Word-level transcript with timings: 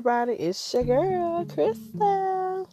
everybody? 0.00 0.32
It's 0.32 0.72
your 0.72 0.82
girl, 0.84 1.44
Crystal. 1.44 2.66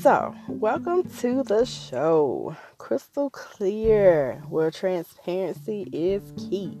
So, 0.00 0.32
welcome 0.46 1.02
to 1.18 1.42
the 1.42 1.64
show, 1.64 2.56
Crystal 2.78 3.30
Clear, 3.30 4.40
where 4.48 4.70
transparency 4.70 5.88
is 5.92 6.22
key. 6.36 6.78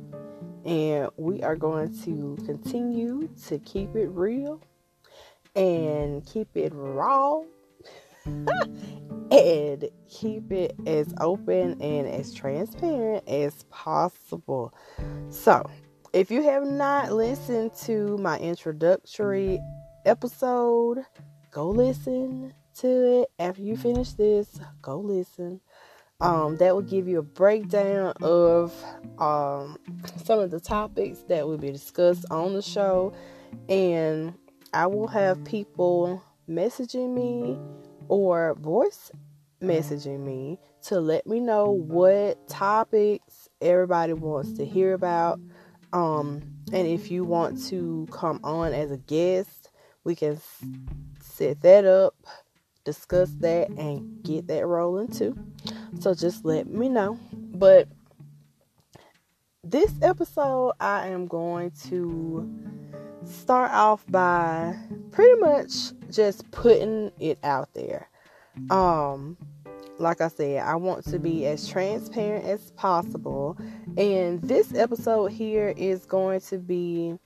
And 0.64 1.08
we 1.16 1.42
are 1.42 1.56
going 1.56 2.00
to 2.04 2.38
continue 2.46 3.28
to 3.48 3.58
keep 3.58 3.96
it 3.96 4.06
real 4.10 4.62
and 5.56 6.24
keep 6.24 6.56
it 6.56 6.70
raw 6.72 7.40
and 8.24 9.84
keep 10.08 10.52
it 10.52 10.76
as 10.86 11.12
open 11.20 11.82
and 11.82 12.06
as 12.06 12.32
transparent 12.32 13.28
as 13.28 13.64
possible. 13.64 14.72
So, 15.28 15.68
if 16.12 16.30
you 16.30 16.42
have 16.42 16.64
not 16.64 17.12
listened 17.12 17.74
to 17.74 18.18
my 18.18 18.38
introductory 18.38 19.60
episode, 20.04 21.04
go 21.50 21.68
listen 21.70 22.52
to 22.78 23.20
it. 23.20 23.28
After 23.38 23.62
you 23.62 23.76
finish 23.76 24.12
this, 24.12 24.58
go 24.82 24.98
listen. 24.98 25.60
Um, 26.20 26.58
that 26.58 26.74
will 26.74 26.82
give 26.82 27.08
you 27.08 27.18
a 27.18 27.22
breakdown 27.22 28.12
of 28.20 28.74
um, 29.18 29.78
some 30.24 30.38
of 30.38 30.50
the 30.50 30.60
topics 30.60 31.20
that 31.28 31.46
will 31.46 31.56
be 31.56 31.70
discussed 31.70 32.26
on 32.30 32.54
the 32.54 32.60
show. 32.60 33.14
And 33.68 34.34
I 34.74 34.86
will 34.86 35.06
have 35.06 35.42
people 35.44 36.22
messaging 36.48 37.14
me 37.14 37.58
or 38.08 38.54
voice 38.54 39.12
messaging 39.62 40.20
me 40.20 40.58
to 40.82 41.00
let 41.00 41.26
me 41.26 41.40
know 41.40 41.70
what 41.70 42.48
topics 42.48 43.48
everybody 43.60 44.12
wants 44.12 44.52
to 44.54 44.64
hear 44.64 44.94
about. 44.94 45.38
Um, 45.92 46.42
and 46.72 46.86
if 46.86 47.10
you 47.10 47.24
want 47.24 47.64
to 47.66 48.06
come 48.10 48.40
on 48.44 48.72
as 48.72 48.90
a 48.90 48.96
guest, 48.96 49.70
we 50.04 50.14
can 50.14 50.40
set 51.20 51.60
that 51.62 51.84
up, 51.84 52.14
discuss 52.84 53.30
that, 53.40 53.68
and 53.70 54.22
get 54.22 54.46
that 54.48 54.66
rolling 54.66 55.08
too. 55.08 55.36
So 56.00 56.14
just 56.14 56.44
let 56.44 56.68
me 56.68 56.88
know. 56.88 57.18
But 57.32 57.88
this 59.64 59.92
episode, 60.02 60.72
I 60.80 61.08
am 61.08 61.26
going 61.26 61.72
to 61.88 62.48
start 63.24 63.72
off 63.72 64.04
by 64.08 64.74
pretty 65.10 65.38
much 65.40 65.70
just 66.10 66.50
putting 66.50 67.12
it 67.18 67.38
out 67.42 67.72
there. 67.74 68.08
Um, 68.70 69.36
like 69.98 70.20
I 70.20 70.28
said, 70.28 70.62
I 70.62 70.76
want 70.76 71.04
to 71.06 71.18
be 71.18 71.46
as 71.46 71.68
transparent 71.68 72.46
as 72.46 72.70
possible. 72.72 73.56
And 73.96 74.42
this 74.42 74.74
episode 74.74 75.32
here 75.32 75.74
is 75.76 76.06
going 76.06 76.40
to 76.42 76.58
be 76.58 77.18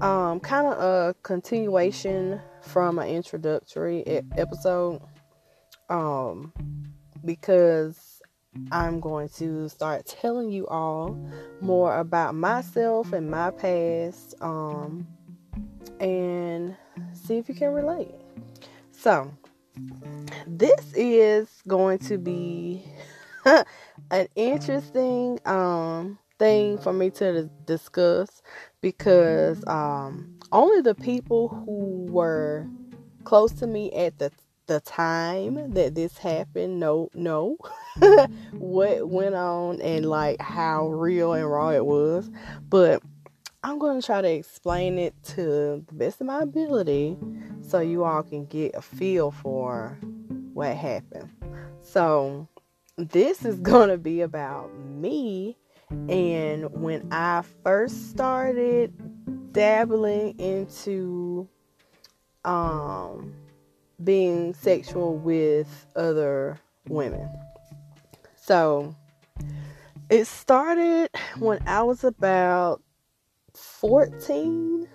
um, 0.00 0.40
kind 0.40 0.66
of 0.66 0.78
a 0.78 1.14
continuation 1.22 2.40
from 2.62 2.98
an 2.98 3.08
introductory 3.08 4.04
episode. 4.36 5.00
Um, 5.88 6.52
because 7.24 8.20
I'm 8.70 9.00
going 9.00 9.28
to 9.36 9.68
start 9.68 10.06
telling 10.06 10.50
you 10.50 10.66
all 10.66 11.18
more 11.60 11.98
about 11.98 12.34
myself 12.34 13.12
and 13.12 13.30
my 13.30 13.50
past. 13.50 14.34
Um, 14.40 15.06
and 16.00 16.76
see 17.12 17.36
if 17.36 17.48
you 17.48 17.54
can 17.54 17.72
relate. 17.72 18.14
So, 18.92 19.32
this 20.46 20.92
is 20.94 21.48
going 21.66 21.98
to 22.00 22.18
be 22.18 22.84
an 24.10 24.28
interesting 24.36 25.38
um, 25.44 26.18
thing 26.38 26.78
for 26.78 26.92
me 26.92 27.10
to 27.10 27.48
discuss 27.66 28.42
because 28.80 29.62
um, 29.66 30.38
only 30.52 30.80
the 30.80 30.94
people 30.94 31.48
who 31.48 32.06
were 32.10 32.66
close 33.24 33.52
to 33.52 33.66
me 33.66 33.92
at 33.92 34.18
the 34.18 34.30
the 34.66 34.80
time 34.80 35.74
that 35.74 35.94
this 35.94 36.16
happened 36.16 36.80
know 36.80 37.10
know 37.12 37.54
what 38.52 39.06
went 39.10 39.34
on 39.34 39.78
and 39.82 40.06
like 40.06 40.40
how 40.40 40.88
real 40.88 41.34
and 41.34 41.50
raw 41.50 41.68
it 41.68 41.84
was 41.84 42.30
but 42.70 43.02
I'm 43.64 43.78
going 43.78 43.98
to 43.98 44.04
try 44.04 44.20
to 44.20 44.30
explain 44.30 44.98
it 44.98 45.14
to 45.24 45.42
the 45.86 45.94
best 45.94 46.20
of 46.20 46.26
my 46.26 46.42
ability 46.42 47.16
so 47.62 47.80
you 47.80 48.04
all 48.04 48.22
can 48.22 48.44
get 48.44 48.74
a 48.74 48.82
feel 48.82 49.30
for 49.30 49.98
what 50.52 50.76
happened. 50.76 51.30
So, 51.80 52.46
this 52.96 53.44
is 53.44 53.58
going 53.60 53.88
to 53.88 53.98
be 53.98 54.20
about 54.20 54.74
me 54.78 55.56
and 56.08 56.70
when 56.72 57.08
I 57.12 57.42
first 57.62 58.10
started 58.10 58.92
dabbling 59.52 60.38
into 60.38 61.48
um 62.44 63.34
being 64.02 64.54
sexual 64.54 65.16
with 65.16 65.86
other 65.94 66.58
women. 66.88 67.28
So, 68.36 68.94
it 70.10 70.26
started 70.26 71.10
when 71.38 71.60
I 71.66 71.82
was 71.82 72.04
about 72.04 72.82
14, 73.54 74.88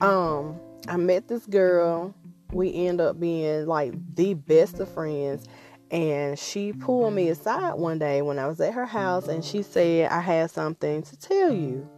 um, 0.00 0.60
I 0.88 0.96
met 0.96 1.28
this 1.28 1.46
girl. 1.46 2.14
We 2.52 2.74
end 2.74 3.00
up 3.00 3.18
being 3.20 3.66
like 3.66 3.94
the 4.14 4.34
best 4.34 4.80
of 4.80 4.92
friends. 4.92 5.46
And 5.90 6.38
she 6.38 6.72
pulled 6.72 7.14
me 7.14 7.28
aside 7.28 7.74
one 7.74 7.98
day 7.98 8.22
when 8.22 8.38
I 8.38 8.46
was 8.46 8.60
at 8.60 8.74
her 8.74 8.86
house 8.86 9.26
and 9.26 9.44
she 9.44 9.62
said, 9.62 10.10
I 10.10 10.20
have 10.20 10.50
something 10.50 11.02
to 11.02 11.16
tell 11.16 11.52
you. 11.52 11.88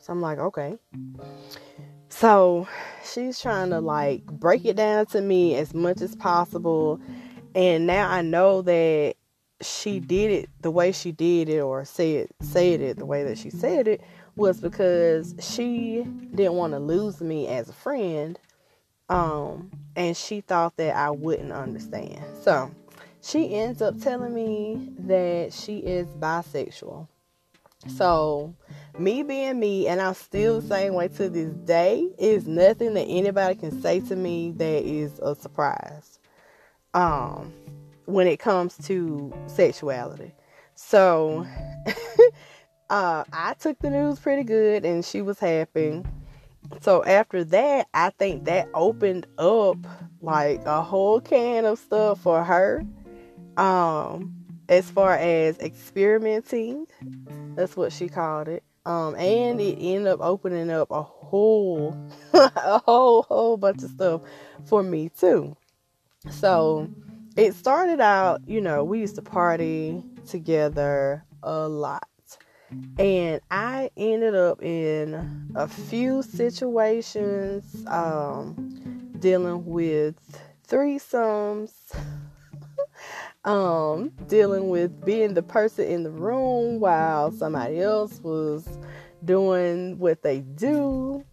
So 0.00 0.12
I'm 0.12 0.20
like, 0.20 0.38
okay. 0.38 0.76
So 2.08 2.66
she's 3.04 3.40
trying 3.40 3.70
to 3.70 3.80
like 3.80 4.24
break 4.26 4.64
it 4.64 4.76
down 4.76 5.06
to 5.06 5.20
me 5.20 5.54
as 5.54 5.72
much 5.72 6.00
as 6.00 6.16
possible. 6.16 7.00
And 7.54 7.86
now 7.86 8.10
I 8.10 8.22
know 8.22 8.62
that 8.62 9.14
she 9.60 10.00
did 10.00 10.30
it 10.30 10.50
the 10.62 10.70
way 10.70 10.92
she 10.92 11.12
did 11.12 11.48
it 11.48 11.60
or 11.60 11.84
said 11.84 12.28
said 12.40 12.80
it 12.80 12.96
the 12.96 13.04
way 13.04 13.24
that 13.24 13.36
she 13.36 13.50
said 13.50 13.88
it 13.88 14.00
was 14.36 14.60
because 14.60 15.34
she 15.40 16.04
didn't 16.32 16.54
want 16.54 16.72
to 16.72 16.78
lose 16.78 17.20
me 17.20 17.48
as 17.48 17.68
a 17.68 17.72
friend. 17.72 18.38
Um, 19.08 19.70
and 19.96 20.16
she 20.16 20.40
thought 20.42 20.76
that 20.76 20.94
I 20.94 21.10
wouldn't 21.10 21.52
understand. 21.52 22.22
So 22.42 22.70
she 23.28 23.54
ends 23.54 23.82
up 23.82 24.00
telling 24.00 24.32
me 24.32 24.92
that 25.00 25.52
she 25.52 25.78
is 25.78 26.06
bisexual. 26.14 27.06
So, 27.86 28.54
me 28.98 29.22
being 29.22 29.60
me, 29.60 29.86
and 29.86 30.00
I'm 30.00 30.14
still 30.14 30.60
the 30.60 30.66
same 30.66 30.94
way 30.94 31.08
to 31.08 31.28
this 31.28 31.52
day, 31.52 32.08
is 32.18 32.46
nothing 32.46 32.94
that 32.94 33.04
anybody 33.04 33.54
can 33.54 33.82
say 33.82 34.00
to 34.00 34.16
me 34.16 34.52
that 34.52 34.82
is 34.84 35.18
a 35.20 35.34
surprise. 35.34 36.18
Um, 36.94 37.52
when 38.06 38.26
it 38.26 38.38
comes 38.38 38.76
to 38.86 39.32
sexuality. 39.46 40.34
So, 40.74 41.46
uh, 42.90 43.24
I 43.30 43.54
took 43.60 43.78
the 43.80 43.90
news 43.90 44.18
pretty 44.18 44.44
good 44.44 44.86
and 44.86 45.04
she 45.04 45.20
was 45.20 45.38
happy. 45.38 46.02
So 46.80 47.04
after 47.04 47.44
that, 47.44 47.88
I 47.92 48.10
think 48.10 48.46
that 48.46 48.68
opened 48.72 49.26
up 49.36 49.76
like 50.22 50.64
a 50.64 50.82
whole 50.82 51.20
can 51.20 51.66
of 51.66 51.78
stuff 51.78 52.20
for 52.20 52.42
her. 52.42 52.84
Um, 53.58 54.34
as 54.68 54.90
far 54.90 55.14
as 55.14 55.58
experimenting, 55.58 56.86
that's 57.56 57.76
what 57.76 57.92
she 57.92 58.08
called 58.08 58.48
it. 58.48 58.62
Um, 58.86 59.16
and 59.16 59.60
it 59.60 59.76
ended 59.78 60.06
up 60.06 60.20
opening 60.22 60.70
up 60.70 60.90
a 60.90 61.02
whole, 61.02 61.94
a 62.32 62.78
whole, 62.78 63.24
whole 63.24 63.56
bunch 63.56 63.82
of 63.82 63.90
stuff 63.90 64.22
for 64.64 64.82
me 64.82 65.10
too. 65.10 65.56
So 66.30 66.88
it 67.36 67.54
started 67.54 68.00
out, 68.00 68.40
you 68.46 68.60
know, 68.60 68.84
we 68.84 69.00
used 69.00 69.16
to 69.16 69.22
party 69.22 70.02
together 70.26 71.24
a 71.42 71.68
lot. 71.68 72.08
And 72.98 73.40
I 73.50 73.90
ended 73.96 74.34
up 74.34 74.62
in 74.62 75.50
a 75.54 75.66
few 75.66 76.22
situations 76.22 77.86
um, 77.86 79.10
dealing 79.18 79.64
with 79.64 80.16
threesomes, 80.68 81.72
um, 83.44 84.10
dealing 84.26 84.68
with 84.68 85.04
being 85.04 85.34
the 85.34 85.42
person 85.42 85.86
in 85.86 86.02
the 86.02 86.10
room 86.10 86.80
while 86.80 87.30
somebody 87.30 87.80
else 87.80 88.20
was 88.22 88.78
doing 89.24 89.98
what 89.98 90.22
they 90.22 90.40
do. 90.40 91.24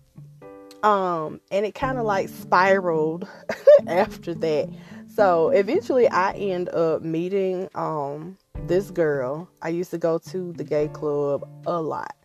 Um, 0.84 1.42
and 1.52 1.66
it 1.66 1.74
kind 1.74 1.98
of 1.98 2.06
like 2.06 2.30
spiraled 2.30 3.28
after 3.88 4.34
that. 4.36 4.70
So 5.08 5.50
eventually 5.50 6.08
I 6.10 6.34
end 6.34 6.70
up 6.70 7.02
meeting 7.02 7.70
um, 7.74 8.38
this 8.68 8.92
girl. 8.92 9.50
I 9.62 9.70
used 9.70 9.92
to 9.92 9.98
go 9.98 10.18
to 10.20 10.54
the 10.54 10.64
gay 10.64 10.90
club 10.90 11.48
a 11.66 11.82
lot. 11.82 12.16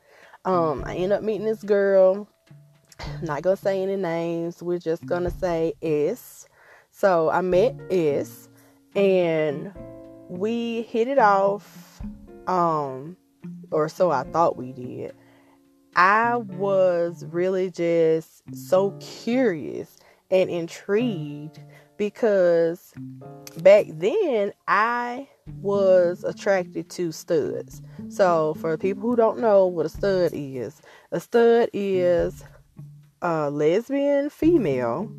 Um, 0.45 0.83
I 0.87 0.97
end 0.97 1.13
up 1.13 1.23
meeting 1.23 1.47
this 1.47 1.63
girl. 1.63 2.29
not 3.23 3.43
gonna 3.43 3.57
say 3.57 3.83
any 3.83 3.97
names. 3.97 4.63
We're 4.63 4.79
just 4.79 5.07
gonna 5.07 5.31
say 5.31 5.73
S. 5.83 6.49
So 6.91 7.31
I 7.31 7.41
met 7.41 7.79
S, 7.91 8.50
and 8.95 9.73
we 10.29 10.83
hit 10.83 11.09
it 11.09 11.19
off. 11.19 12.01
Um, 12.47 13.17
or 13.71 13.89
so 13.89 14.11
I 14.11 14.25
thought 14.25 14.57
we 14.57 14.73
did. 14.73 15.15
I 15.97 16.37
was 16.37 17.25
really 17.27 17.71
just 17.71 18.43
so 18.55 18.97
curious 19.01 19.97
and 20.31 20.49
intrigued 20.49 21.61
because 21.97 22.93
back 23.59 23.87
then 23.89 24.53
I 24.69 25.29
was 25.61 26.25
attracted 26.25 26.89
to 26.91 27.13
studs. 27.13 27.83
So, 28.09 28.55
for 28.55 28.77
people 28.77 29.03
who 29.03 29.17
don't 29.17 29.39
know 29.41 29.67
what 29.67 29.87
a 29.87 29.89
stud 29.89 30.31
is, 30.33 30.81
a 31.11 31.21
stud 31.21 31.69
is 31.73 32.45
a 33.23 33.51
lesbian 33.51 34.31
female 34.31 35.13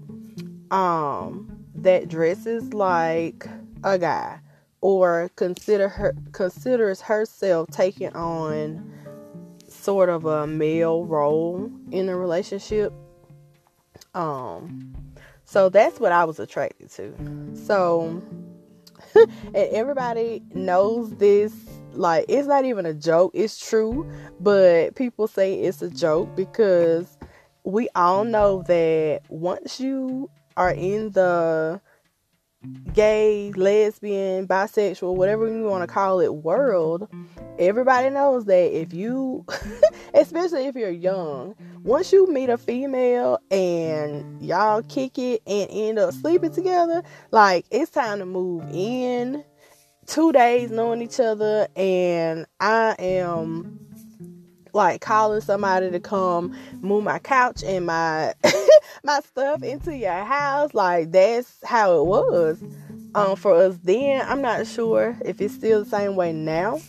um 0.72 1.48
that 1.76 2.08
dresses 2.08 2.74
like 2.74 3.46
a 3.84 3.98
guy 3.98 4.40
or 4.82 5.30
consider 5.36 5.88
her 5.88 6.14
considers 6.32 7.02
herself 7.02 7.70
taking 7.72 8.14
on 8.14 8.92
sort 9.68 10.10
of 10.10 10.26
a 10.26 10.46
male 10.46 11.06
role 11.06 11.72
in 11.92 12.10
a 12.10 12.16
relationship. 12.16 12.94
Um, 14.14 14.96
so 15.46 15.70
that's 15.70 16.00
what 16.00 16.12
I 16.12 16.26
was 16.26 16.40
attracted 16.40 16.90
to. 16.92 17.16
So, 17.56 18.22
and 19.16 19.30
everybody 19.56 20.44
knows 20.54 21.16
this. 21.16 21.54
Like, 21.94 22.26
it's 22.30 22.48
not 22.48 22.64
even 22.66 22.86
a 22.86 22.94
joke, 22.94 23.32
it's 23.34 23.60
true, 23.60 24.10
but 24.40 24.96
people 24.96 25.28
say 25.28 25.56
it's 25.56 25.82
a 25.82 25.90
joke 25.90 26.36
because 26.36 27.18
we 27.64 27.90
all 27.96 28.24
know 28.24 28.64
that 28.68 29.24
once 29.30 29.80
you 29.80 30.30
are 30.56 30.72
in 30.72 31.12
the 31.12 31.82
gay, 32.94 33.52
lesbian, 33.56 34.48
bisexual, 34.48 35.16
whatever 35.16 35.48
you 35.48 35.64
want 35.64 35.88
to 35.88 35.94
call 35.94 36.20
it 36.20 36.34
world, 36.36 37.08
everybody 37.58 38.10
knows 38.10 38.46
that 38.46 38.78
if 38.78 38.94
you, 38.94 39.46
especially 40.14 40.68
if 40.68 40.76
you're 40.76 40.90
young, 40.90 41.56
once 41.84 42.12
you 42.12 42.32
meet 42.32 42.50
a 42.50 42.58
female 42.58 43.40
and 43.50 44.42
y'all 44.42 44.84
kick 44.84 45.18
it 45.18 45.42
and 45.48 45.70
end 45.72 46.00
up 46.00 46.14
sleeping 46.14 46.52
together, 46.52 47.04
like 47.32 47.66
it's 47.72 47.92
time 47.92 48.20
to 48.20 48.26
move 48.26 48.64
in. 48.72 49.44
Two 50.08 50.32
days 50.32 50.72
knowing 50.72 51.02
each 51.02 51.20
other, 51.20 51.68
and 51.76 52.46
I 52.60 52.96
am 53.00 53.80
like 54.74 55.02
calling 55.02 55.42
somebody 55.42 55.92
to 55.92 56.00
come 56.00 56.56
move 56.82 57.04
my 57.04 57.20
couch 57.20 57.64
and 57.64 57.86
my 57.86 58.34
my 59.04 59.20
stuff 59.22 59.64
into 59.64 59.96
your 59.96 60.24
house. 60.24 60.74
Like 60.74 61.12
that's 61.12 61.58
how 61.66 62.00
it 62.00 62.06
was 62.06 62.62
um 63.16 63.36
for 63.36 63.56
us 63.56 63.78
then. 63.84 64.26
I'm 64.28 64.42
not 64.42 64.68
sure 64.68 65.18
if 65.26 65.42
it's 65.42 65.54
still 65.54 65.84
the 65.84 65.90
same 65.90 66.16
way 66.16 66.34
now. 66.34 66.80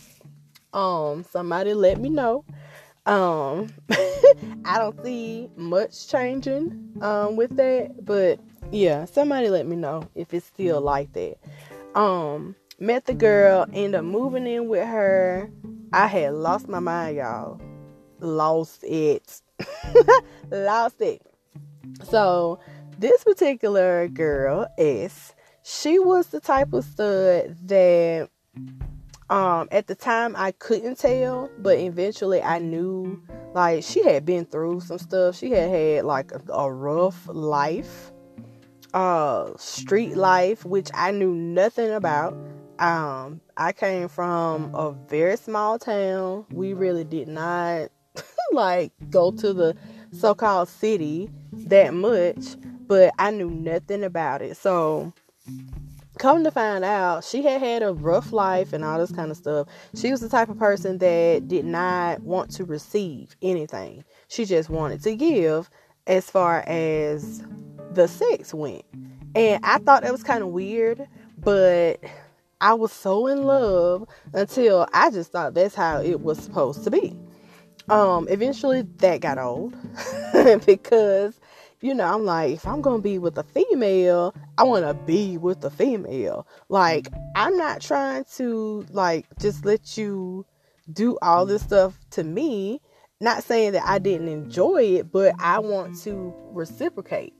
Um 0.73 1.23
somebody 1.23 1.73
let 1.73 1.99
me 1.99 2.09
know. 2.09 2.45
Um 3.05 3.69
I 4.65 4.77
don't 4.77 4.95
see 5.03 5.49
much 5.55 6.07
changing 6.07 6.99
um 7.01 7.35
with 7.35 7.55
that, 7.57 8.05
but 8.05 8.39
yeah, 8.71 9.05
somebody 9.05 9.49
let 9.49 9.67
me 9.67 9.75
know 9.75 10.03
if 10.15 10.33
it's 10.33 10.45
still 10.45 10.81
like 10.81 11.11
that. 11.13 11.37
Um 11.95 12.55
met 12.79 13.05
the 13.05 13.13
girl, 13.13 13.65
ended 13.73 13.95
up 13.95 14.05
moving 14.05 14.47
in 14.47 14.67
with 14.67 14.87
her. 14.87 15.49
I 15.91 16.07
had 16.07 16.33
lost 16.33 16.67
my 16.67 16.79
mind, 16.79 17.17
y'all. 17.17 17.61
Lost 18.23 18.83
it. 18.83 19.41
lost 20.51 21.01
it. 21.01 21.21
So 22.03 22.59
this 22.97 23.23
particular 23.23 24.07
girl, 24.07 24.67
S, 24.77 25.33
she 25.63 25.99
was 25.99 26.27
the 26.27 26.39
type 26.39 26.73
of 26.73 26.83
stud 26.83 27.55
that 27.67 28.29
um 29.29 29.67
at 29.71 29.87
the 29.87 29.95
time 29.95 30.35
I 30.37 30.51
couldn't 30.51 30.99
tell, 30.99 31.49
but 31.57 31.77
eventually 31.79 32.41
I 32.41 32.59
knew 32.59 33.21
like 33.53 33.83
she 33.83 34.03
had 34.03 34.25
been 34.25 34.45
through 34.45 34.81
some 34.81 34.97
stuff. 34.97 35.35
She 35.35 35.51
had 35.51 35.69
had 35.69 36.05
like 36.05 36.31
a, 36.31 36.41
a 36.51 36.71
rough 36.71 37.27
life, 37.27 38.11
uh 38.93 39.51
street 39.57 40.15
life, 40.15 40.65
which 40.65 40.89
I 40.93 41.11
knew 41.11 41.33
nothing 41.33 41.91
about. 41.91 42.33
Um 42.79 43.41
I 43.55 43.71
came 43.71 44.07
from 44.07 44.73
a 44.75 44.91
very 44.91 45.37
small 45.37 45.79
town. 45.79 46.45
We 46.51 46.73
really 46.73 47.03
did 47.03 47.27
not 47.27 47.89
like 48.53 48.91
go 49.09 49.31
to 49.31 49.53
the 49.53 49.75
so-called 50.11 50.69
city 50.69 51.29
that 51.51 51.93
much, 51.93 52.55
but 52.87 53.13
I 53.19 53.31
knew 53.31 53.49
nothing 53.49 54.03
about 54.03 54.41
it. 54.41 54.57
So, 54.57 55.13
come 56.17 56.43
to 56.43 56.51
find 56.51 56.83
out, 56.83 57.23
she 57.23 57.43
had 57.43 57.61
had 57.61 57.83
a 57.83 57.93
rough 57.93 58.31
life 58.31 58.73
and 58.73 58.83
all 58.83 58.99
this 58.99 59.11
kind 59.11 59.31
of 59.31 59.37
stuff. 59.37 59.67
She 59.95 60.11
was 60.11 60.21
the 60.21 60.29
type 60.29 60.49
of 60.49 60.57
person 60.57 60.99
that 60.99 61.47
did 61.47 61.65
not 61.65 62.21
want 62.21 62.51
to 62.51 62.65
receive 62.65 63.35
anything. 63.41 64.03
She 64.27 64.45
just 64.45 64.69
wanted 64.69 65.01
to 65.03 65.15
give 65.15 65.69
as 66.07 66.29
far 66.29 66.63
as 66.67 67.43
the 67.93 68.07
sex 68.07 68.53
went. 68.53 68.83
And 69.35 69.63
I 69.65 69.79
thought 69.79 70.03
that 70.03 70.11
was 70.11 70.23
kind 70.23 70.43
of 70.43 70.49
weird, 70.49 71.07
but 71.39 71.99
I 72.61 72.73
was 72.73 72.91
so 72.91 73.27
in 73.27 73.43
love 73.43 74.07
until 74.33 74.87
I 74.93 75.09
just 75.09 75.31
thought 75.31 75.53
that's 75.53 75.75
how 75.75 76.01
it 76.01 76.21
was 76.21 76.37
supposed 76.37 76.83
to 76.83 76.91
be 76.91 77.17
um 77.89 78.27
eventually 78.29 78.81
that 78.97 79.21
got 79.21 79.37
old. 79.37 79.75
Because 80.65 81.39
you 81.81 81.93
know 81.93 82.05
i'm 82.05 82.25
like 82.25 82.53
if 82.53 82.65
i'm 82.65 82.81
gonna 82.81 83.01
be 83.01 83.19
with 83.19 83.37
a 83.37 83.43
female 83.43 84.33
i 84.57 84.63
want 84.63 84.85
to 84.85 84.93
be 85.05 85.37
with 85.37 85.63
a 85.63 85.69
female. 85.69 86.47
Like 86.69 87.07
i'm 87.35 87.55
not 87.57 87.81
trying 87.81 88.25
to 88.35 88.85
like 88.91 89.25
just 89.39 89.65
let 89.65 89.97
you 89.97 90.45
do 90.91 91.17
all 91.21 91.45
this 91.45 91.61
stuff 91.61 91.97
to 92.11 92.23
me. 92.23 92.81
Not 93.21 93.43
saying 93.43 93.73
that 93.73 93.85
i 93.85 93.99
didn't 93.99 94.27
enjoy 94.27 94.83
it 94.97 95.11
but 95.11 95.35
i 95.39 95.59
want 95.59 95.99
to 96.01 96.33
reciprocate. 96.51 97.33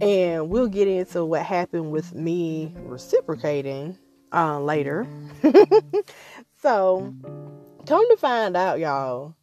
And 0.00 0.48
we'll 0.48 0.68
get 0.68 0.88
into 0.88 1.24
what 1.24 1.44
happened 1.44 1.92
with 1.92 2.14
me 2.14 2.74
reciprocating 2.78 3.96
uh, 4.32 4.60
later. 4.60 5.06
So 6.62 7.14
come 7.86 8.08
to 8.10 8.16
find 8.18 8.54
out 8.54 8.80
y'all 8.80 9.34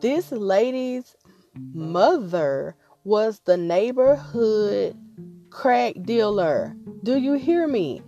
this 0.00 0.32
lady's 0.32 1.16
mother 1.54 2.76
was 3.04 3.40
the 3.40 3.56
neighborhood 3.56 4.96
crack 5.50 5.94
dealer. 6.02 6.76
Do 7.02 7.18
you 7.18 7.34
hear 7.34 7.66
me? 7.66 8.02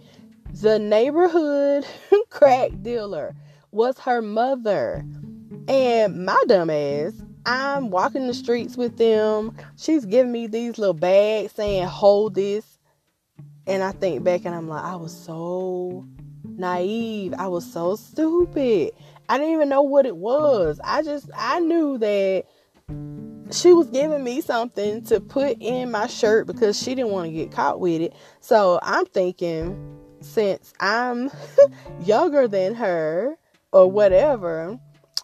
The 0.53 0.79
neighborhood 0.79 1.87
crack 2.31 2.71
dealer 2.83 3.35
was 3.71 3.99
her 4.01 4.23
mother. 4.23 5.05
And 5.69 6.25
my 6.25 6.43
dumb 6.47 6.71
ass, 6.71 7.15
I'm 7.47 7.91
walking 7.91 8.27
the 8.27 8.35
streets 8.35 8.77
with 8.77 8.99
them. 8.99 9.57
She's 9.77 10.05
giving 10.05 10.33
me 10.33 10.47
these 10.47 10.79
little 10.79 10.95
bags 10.95 11.53
saying, 11.53 11.87
hold 11.87 12.35
this. 12.35 12.79
And 13.67 13.83
I 13.83 13.93
think 13.93 14.25
back 14.25 14.45
and 14.45 14.55
I'm 14.55 14.69
like, 14.69 14.85
I 14.85 14.97
was 14.97 15.17
so 15.17 16.05
naive. 16.45 17.35
I 17.39 17.49
was 17.49 17.71
so 17.71 17.97
stupid. 17.97 18.93
I 19.31 19.39
didn't 19.39 19.53
even 19.53 19.69
know 19.69 19.83
what 19.83 20.07
it 20.07 20.17
was. 20.17 20.81
I 20.83 21.03
just 21.03 21.31
I 21.37 21.61
knew 21.61 21.99
that 21.99 22.47
she 23.53 23.73
was 23.73 23.87
giving 23.87 24.25
me 24.25 24.41
something 24.41 25.05
to 25.05 25.21
put 25.21 25.57
in 25.61 25.93
my 25.93 26.09
shirt 26.09 26.49
because 26.49 26.77
she 26.77 26.97
didn't 26.97 27.13
want 27.13 27.29
to 27.29 27.33
get 27.33 27.53
caught 27.53 27.79
with 27.79 28.01
it. 28.01 28.13
So 28.41 28.81
I'm 28.83 29.07
thinking 29.07 30.01
since 30.21 30.73
I'm 30.81 31.31
younger 32.05 32.49
than 32.49 32.75
her 32.75 33.39
or 33.71 33.89
whatever, 33.89 34.77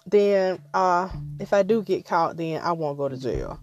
then 0.07 0.63
uh 0.73 1.09
if 1.41 1.53
I 1.53 1.65
do 1.65 1.83
get 1.83 2.05
caught 2.05 2.37
then 2.37 2.63
I 2.63 2.71
won't 2.71 2.99
go 2.99 3.09
to 3.09 3.17
jail. 3.17 3.59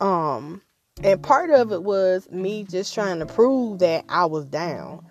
Um 0.00 0.62
and 1.02 1.22
part 1.22 1.50
of 1.50 1.70
it 1.70 1.82
was 1.82 2.30
me 2.30 2.64
just 2.64 2.94
trying 2.94 3.18
to 3.18 3.26
prove 3.26 3.80
that 3.80 4.06
I 4.08 4.24
was 4.24 4.46
down. 4.46 5.04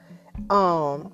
Um 0.50 1.14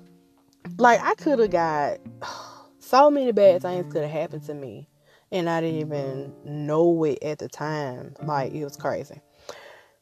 like 0.78 1.00
I 1.02 1.14
could 1.16 1.38
have 1.38 1.50
got 1.50 1.98
so 2.90 3.08
many 3.08 3.30
bad 3.30 3.62
things 3.62 3.86
could 3.92 4.02
have 4.02 4.10
happened 4.10 4.42
to 4.42 4.52
me 4.52 4.88
and 5.30 5.48
I 5.48 5.60
didn't 5.60 5.78
even 5.78 6.32
know 6.44 7.04
it 7.04 7.22
at 7.22 7.38
the 7.38 7.48
time. 7.48 8.16
Like 8.20 8.52
it 8.52 8.64
was 8.64 8.76
crazy. 8.76 9.20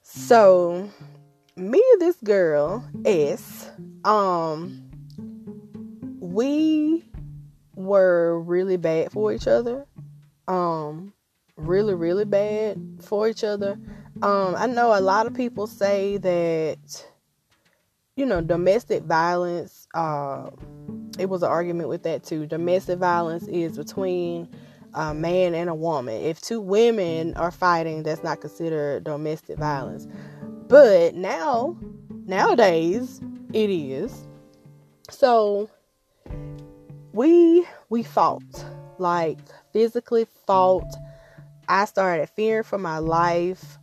So 0.00 0.88
me 1.54 1.82
and 1.92 2.00
this 2.00 2.16
girl, 2.24 2.82
S, 3.04 3.70
um, 4.04 4.90
we 6.18 7.04
were 7.74 8.40
really 8.40 8.78
bad 8.78 9.12
for 9.12 9.34
each 9.34 9.46
other. 9.46 9.86
Um, 10.46 11.12
really, 11.56 11.94
really 11.94 12.24
bad 12.24 12.80
for 13.02 13.28
each 13.28 13.44
other. 13.44 13.78
Um, 14.22 14.54
I 14.56 14.66
know 14.66 14.98
a 14.98 15.02
lot 15.02 15.26
of 15.26 15.34
people 15.34 15.66
say 15.66 16.16
that, 16.16 17.06
you 18.16 18.24
know, 18.24 18.40
domestic 18.40 19.02
violence, 19.02 19.86
uh, 19.92 20.48
it 21.18 21.28
was 21.28 21.42
an 21.42 21.50
argument 21.50 21.88
with 21.88 22.04
that 22.04 22.24
too. 22.24 22.46
Domestic 22.46 22.98
violence 22.98 23.46
is 23.48 23.76
between 23.76 24.48
a 24.94 25.12
man 25.12 25.54
and 25.54 25.68
a 25.68 25.74
woman. 25.74 26.14
If 26.22 26.40
two 26.40 26.60
women 26.60 27.34
are 27.34 27.50
fighting, 27.50 28.02
that's 28.02 28.22
not 28.22 28.40
considered 28.40 29.04
domestic 29.04 29.58
violence. 29.58 30.06
But 30.68 31.14
now, 31.14 31.76
nowadays, 32.26 33.20
it 33.52 33.70
is. 33.70 34.26
So 35.10 35.70
we 37.12 37.66
we 37.88 38.02
fought, 38.02 38.64
like 38.98 39.38
physically 39.72 40.26
fought. 40.46 40.94
I 41.68 41.84
started 41.84 42.30
fearing 42.30 42.64
for 42.64 42.78
my 42.78 42.98
life. 42.98 43.78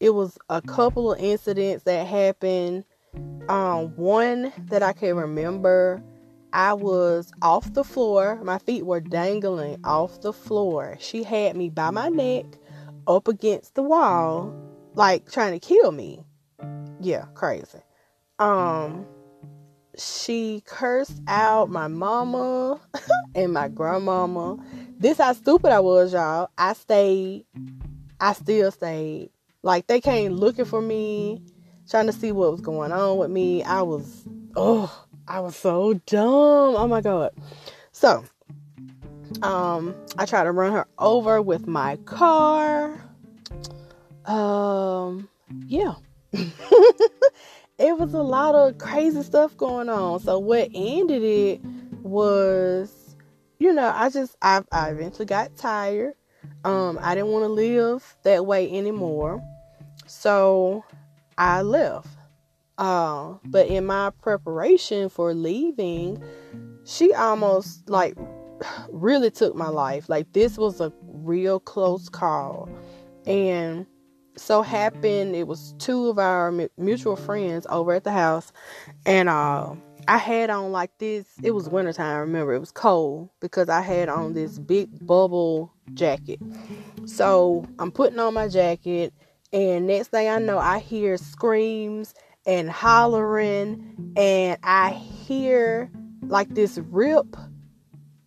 It 0.00 0.10
was 0.10 0.38
a 0.48 0.62
couple 0.62 1.12
of 1.12 1.20
incidents 1.20 1.84
that 1.84 2.06
happened. 2.06 2.84
Um, 3.48 3.96
one 3.96 4.52
that 4.68 4.82
I 4.82 4.92
can 4.92 5.16
remember, 5.16 6.02
I 6.52 6.74
was 6.74 7.32
off 7.42 7.72
the 7.74 7.84
floor. 7.84 8.40
My 8.42 8.58
feet 8.58 8.84
were 8.84 9.00
dangling 9.00 9.78
off 9.84 10.20
the 10.20 10.32
floor. 10.32 10.96
She 11.00 11.22
had 11.22 11.56
me 11.56 11.68
by 11.68 11.90
my 11.90 12.08
neck 12.08 12.44
up 13.06 13.28
against 13.28 13.74
the 13.74 13.82
wall, 13.82 14.54
like 14.94 15.30
trying 15.30 15.58
to 15.58 15.60
kill 15.60 15.92
me. 15.92 16.24
Yeah, 17.00 17.26
crazy. 17.34 17.80
Um, 18.38 19.06
she 19.96 20.62
cursed 20.66 21.20
out 21.26 21.70
my 21.70 21.88
mama 21.88 22.80
and 23.34 23.52
my 23.52 23.68
grandmama. 23.68 24.56
This 24.98 25.18
how 25.18 25.32
stupid 25.32 25.72
I 25.72 25.80
was, 25.80 26.12
y'all. 26.12 26.50
I 26.58 26.72
stayed. 26.72 27.46
I 28.20 28.32
still 28.32 28.70
stayed. 28.70 29.30
Like 29.62 29.86
they 29.86 30.00
came 30.00 30.32
looking 30.32 30.64
for 30.64 30.80
me, 30.80 31.42
trying 31.88 32.06
to 32.06 32.12
see 32.12 32.32
what 32.32 32.52
was 32.52 32.60
going 32.60 32.92
on 32.92 33.18
with 33.18 33.30
me. 33.30 33.62
I 33.62 33.82
was, 33.82 34.26
oh, 34.56 35.06
I 35.30 35.38
was 35.38 35.54
so 35.54 35.94
dumb. 36.06 36.74
Oh 36.74 36.88
my 36.88 37.00
god. 37.00 37.30
So, 37.92 38.24
um, 39.42 39.94
I 40.18 40.26
tried 40.26 40.42
to 40.42 40.50
run 40.50 40.72
her 40.72 40.88
over 40.98 41.40
with 41.40 41.68
my 41.68 41.94
car. 41.98 43.00
Um, 44.24 45.28
yeah. 45.66 45.94
it 46.32 47.96
was 47.96 48.12
a 48.12 48.22
lot 48.22 48.56
of 48.56 48.78
crazy 48.78 49.22
stuff 49.22 49.56
going 49.56 49.88
on. 49.88 50.18
So 50.18 50.40
what 50.40 50.68
ended 50.74 51.22
it 51.22 51.60
was, 52.02 53.14
you 53.60 53.72
know, 53.72 53.92
I 53.94 54.10
just 54.10 54.36
I, 54.42 54.64
I 54.72 54.90
eventually 54.90 55.26
got 55.26 55.56
tired. 55.56 56.14
Um, 56.64 56.98
I 57.00 57.14
didn't 57.14 57.30
want 57.30 57.44
to 57.44 57.50
live 57.50 58.16
that 58.24 58.46
way 58.46 58.68
anymore. 58.76 59.40
So 60.08 60.84
I 61.38 61.62
left. 61.62 62.08
Uh, 62.80 63.34
but 63.44 63.68
in 63.68 63.84
my 63.84 64.10
preparation 64.22 65.10
for 65.10 65.34
leaving, 65.34 66.20
she 66.84 67.12
almost 67.12 67.88
like 67.88 68.16
really 68.90 69.30
took 69.30 69.54
my 69.54 69.68
life. 69.68 70.08
Like 70.08 70.32
this 70.32 70.56
was 70.56 70.80
a 70.80 70.90
real 71.02 71.60
close 71.60 72.08
call. 72.08 72.68
And 73.26 73.86
so 74.36 74.62
happened 74.62 75.36
it 75.36 75.46
was 75.46 75.74
two 75.78 76.08
of 76.08 76.18
our 76.18 76.50
mutual 76.78 77.16
friends 77.16 77.66
over 77.68 77.92
at 77.92 78.04
the 78.04 78.12
house 78.12 78.52
and 79.04 79.28
uh, 79.28 79.74
i 80.08 80.16
had 80.16 80.48
on 80.48 80.72
like 80.72 80.90
this 80.98 81.26
it 81.42 81.50
was 81.50 81.68
wintertime 81.68 82.20
remember 82.20 82.54
it 82.54 82.58
was 82.58 82.70
cold 82.70 83.28
because 83.40 83.68
i 83.68 83.80
had 83.80 84.08
on 84.08 84.32
this 84.32 84.58
big 84.58 84.88
bubble 85.04 85.70
jacket 85.92 86.40
so 87.04 87.66
i'm 87.78 87.90
putting 87.90 88.18
on 88.18 88.32
my 88.32 88.48
jacket 88.48 89.12
and 89.52 89.86
next 89.86 90.08
thing 90.08 90.28
i 90.28 90.38
know 90.38 90.58
i 90.58 90.78
hear 90.78 91.16
screams 91.16 92.14
and 92.50 92.70
hollering 92.70 94.14
and 94.16 94.58
i 94.62 94.90
hear 94.90 95.90
like 96.26 96.48
this 96.54 96.78
rip 96.90 97.36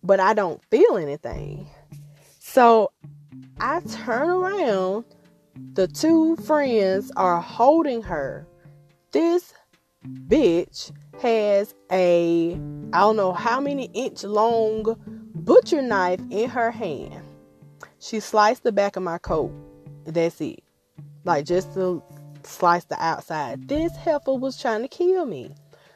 but 0.02 0.18
i 0.18 0.32
don't 0.32 0.62
feel 0.70 0.96
anything 0.96 1.68
so 2.38 2.90
i 3.60 3.80
turn 3.80 4.30
around 4.30 5.04
the 5.74 5.86
two 5.86 6.36
friends 6.36 7.12
are 7.16 7.40
holding 7.40 8.02
her. 8.02 8.46
This 9.12 9.52
bitch 10.26 10.90
has 11.20 11.74
a 11.90 12.54
I 12.92 13.00
don't 13.00 13.16
know 13.16 13.32
how 13.32 13.60
many 13.60 13.90
inch 13.94 14.24
long 14.24 14.96
butcher 15.34 15.82
knife 15.82 16.20
in 16.30 16.48
her 16.50 16.70
hand. 16.70 17.24
She 18.00 18.20
sliced 18.20 18.64
the 18.64 18.72
back 18.72 18.96
of 18.96 19.02
my 19.02 19.18
coat. 19.18 19.52
That's 20.04 20.40
it. 20.40 20.62
Like 21.24 21.44
just 21.46 21.72
to 21.74 22.02
slice 22.46 22.84
the 22.84 23.02
outside. 23.02 23.68
This 23.68 23.94
heifer 23.96 24.34
was 24.34 24.60
trying 24.60 24.82
to 24.82 24.88
kill 24.88 25.26
me. 25.26 25.54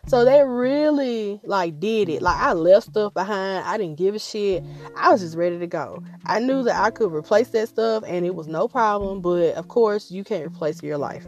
So 0.08 0.24
they 0.24 0.42
really 0.42 1.38
like 1.44 1.78
did 1.80 2.08
it. 2.08 2.22
Like 2.22 2.38
I 2.38 2.54
left 2.54 2.86
stuff 2.86 3.12
behind. 3.12 3.66
I 3.66 3.76
didn't 3.76 3.98
give 3.98 4.14
a 4.14 4.18
shit. 4.18 4.64
I 4.96 5.12
was 5.12 5.20
just 5.20 5.36
ready 5.36 5.58
to 5.58 5.66
go. 5.66 6.02
I 6.24 6.40
knew 6.40 6.62
that 6.62 6.82
I 6.82 6.90
could 6.90 7.12
replace 7.12 7.48
that 7.48 7.68
stuff 7.68 8.04
and 8.06 8.24
it 8.24 8.34
was 8.34 8.48
no 8.48 8.68
problem, 8.68 9.20
but 9.20 9.54
of 9.54 9.68
course 9.68 10.10
you 10.10 10.24
can't 10.24 10.46
replace 10.46 10.82
your 10.82 10.96
life. 10.96 11.26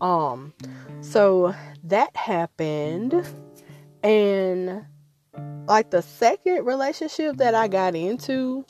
Um 0.00 0.54
so 1.02 1.54
that 1.84 2.16
happened 2.16 3.26
and 4.02 4.86
like 5.66 5.90
the 5.90 6.00
second 6.00 6.64
relationship 6.64 7.36
that 7.36 7.54
I 7.54 7.68
got 7.68 7.94
into 7.94 8.64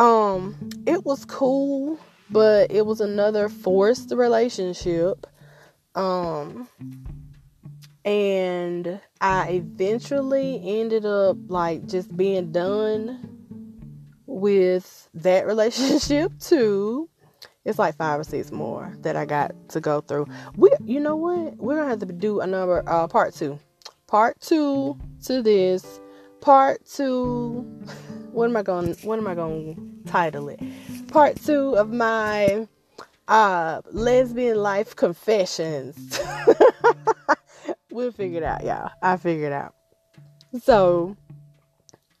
um 0.00 0.56
it 0.84 1.04
was 1.04 1.24
cool, 1.24 2.00
but 2.30 2.70
it 2.70 2.86
was 2.86 3.00
another 3.00 3.48
forced 3.48 4.12
relationship. 4.12 5.26
Um 5.94 6.68
and 8.04 9.00
I 9.20 9.48
eventually 9.50 10.60
ended 10.80 11.06
up 11.06 11.36
like 11.48 11.86
just 11.86 12.14
being 12.16 12.52
done 12.52 13.34
with 14.26 15.08
that 15.14 15.46
relationship 15.46 16.32
too. 16.38 17.08
It's 17.64 17.78
like 17.78 17.96
five 17.96 18.20
or 18.20 18.24
six 18.24 18.52
more 18.52 18.94
that 19.00 19.16
I 19.16 19.24
got 19.24 19.52
to 19.70 19.80
go 19.80 20.02
through. 20.02 20.26
We, 20.54 20.70
you 20.84 21.00
know 21.00 21.16
what? 21.16 21.56
We're 21.56 21.76
gonna 21.76 21.88
have 21.88 22.00
to 22.00 22.06
do 22.06 22.40
another 22.40 22.86
uh, 22.86 23.08
part 23.08 23.34
two, 23.34 23.58
part 24.06 24.38
two 24.40 24.98
to 25.24 25.40
this, 25.40 25.98
part 26.44 26.84
two. 26.84 27.62
What 28.32 28.50
am 28.50 28.56
I 28.56 28.62
going? 28.62 28.94
What 29.02 29.18
am 29.18 29.26
I 29.26 29.34
going 29.34 30.02
to 30.04 30.10
title 30.10 30.48
it? 30.50 30.60
Part 31.08 31.36
two 31.42 31.74
of 31.76 31.90
my 31.90 32.68
uh 33.26 33.80
lesbian 33.90 34.58
life 34.58 34.94
confessions. 34.94 36.20
we'll 37.90 38.12
figure 38.12 38.38
it 38.38 38.44
out, 38.44 38.62
y'all. 38.62 38.90
I 39.02 39.16
figured 39.16 39.52
out. 39.52 39.74
So 40.62 41.16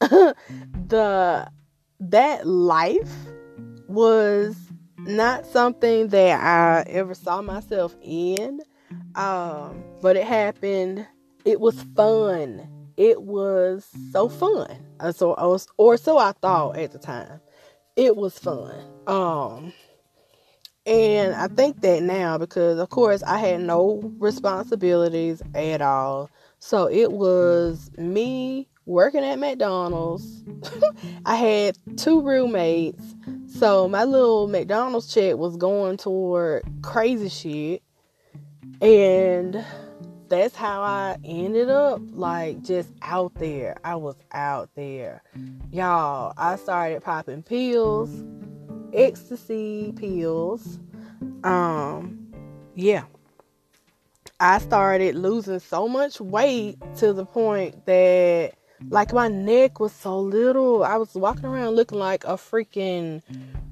the 0.00 1.50
that 2.00 2.46
life 2.46 3.12
was 3.88 4.56
not 5.00 5.44
something 5.44 6.08
that 6.08 6.40
I 6.40 6.90
ever 6.90 7.14
saw 7.14 7.42
myself 7.42 7.94
in. 8.00 8.60
Um, 9.16 9.84
but 10.00 10.16
it 10.16 10.24
happened. 10.24 11.06
It 11.44 11.60
was 11.60 11.82
fun. 11.94 12.73
It 12.96 13.22
was 13.22 13.88
so 14.12 14.28
fun. 14.28 14.68
Uh, 15.00 15.12
so 15.12 15.34
I 15.34 15.46
was, 15.46 15.66
or 15.76 15.96
so 15.96 16.18
I 16.18 16.32
thought 16.32 16.76
at 16.76 16.92
the 16.92 16.98
time. 16.98 17.40
It 17.96 18.16
was 18.16 18.38
fun. 18.38 18.74
Um, 19.06 19.72
and 20.86 21.34
I 21.34 21.48
think 21.48 21.80
that 21.80 22.02
now 22.02 22.38
because, 22.38 22.78
of 22.78 22.90
course, 22.90 23.22
I 23.22 23.38
had 23.38 23.60
no 23.60 24.12
responsibilities 24.18 25.42
at 25.54 25.80
all. 25.80 26.30
So 26.58 26.88
it 26.88 27.12
was 27.12 27.90
me 27.96 28.68
working 28.86 29.24
at 29.24 29.38
McDonald's. 29.38 30.44
I 31.26 31.36
had 31.36 31.78
two 31.96 32.20
roommates. 32.20 33.14
So 33.46 33.88
my 33.88 34.04
little 34.04 34.46
McDonald's 34.48 35.12
check 35.12 35.36
was 35.36 35.56
going 35.56 35.96
toward 35.96 36.64
crazy 36.82 37.28
shit. 37.28 37.82
And 38.80 39.64
that's 40.28 40.56
how 40.56 40.82
I 40.82 41.16
ended 41.24 41.70
up 41.70 42.00
like 42.12 42.62
just 42.62 42.90
out 43.02 43.34
there. 43.34 43.76
I 43.84 43.96
was 43.96 44.16
out 44.32 44.70
there. 44.74 45.22
Y'all, 45.70 46.32
I 46.36 46.56
started 46.56 47.02
popping 47.02 47.42
pills 47.42 48.10
ecstasy 48.94 49.92
pills. 49.96 50.78
Um, 51.42 52.32
yeah. 52.74 53.04
I 54.40 54.58
started 54.58 55.14
losing 55.14 55.60
so 55.60 55.88
much 55.88 56.20
weight 56.20 56.76
to 56.98 57.12
the 57.12 57.24
point 57.24 57.86
that 57.86 58.54
like 58.90 59.12
my 59.12 59.28
neck 59.28 59.80
was 59.80 59.92
so 59.92 60.18
little. 60.20 60.84
I 60.84 60.96
was 60.96 61.14
walking 61.14 61.46
around 61.46 61.74
looking 61.74 61.98
like 61.98 62.24
a 62.24 62.34
freaking 62.34 63.22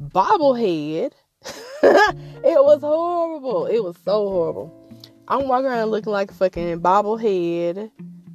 bobblehead. 0.00 1.12
it 1.82 2.64
was 2.64 2.80
horrible. 2.80 3.66
It 3.66 3.82
was 3.82 3.96
so 4.04 4.28
horrible. 4.28 4.81
I'm 5.28 5.48
walking 5.48 5.66
around 5.66 5.90
looking 5.90 6.12
like 6.12 6.30
a 6.30 6.34
fucking 6.34 6.80
bobblehead, 6.80 7.90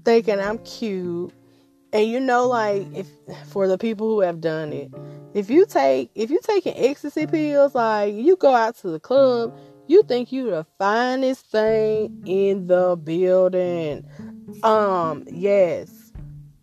thinking 0.06 0.39
I'm 0.39 0.58
cute. 0.60 1.34
And 1.94 2.08
you 2.08 2.20
know, 2.20 2.48
like 2.48 2.88
if 2.94 3.08
for 3.48 3.67
the 3.67 3.77
people 3.77 4.08
who 4.08 4.22
have 4.22 4.41
done 4.41 4.74
it, 4.74 4.91
if 5.34 5.50
you 5.50 5.65
take 5.65 6.12
if 6.15 6.29
you 6.29 6.39
taking 6.44 6.74
ecstasy 6.75 7.27
pills, 7.27 7.75
like 7.75 8.13
you 8.13 8.36
go 8.38 8.53
out 8.56 8.75
to 8.77 8.89
the 8.89 9.00
club, 9.00 9.58
you 9.88 10.03
think 10.03 10.32
you 10.32 10.50
the 10.50 10.65
finest 10.77 11.46
thing 11.48 12.24
in 12.25 12.67
the 12.67 12.98
building. 13.01 14.06
Um, 14.63 15.25
yes. 15.29 16.12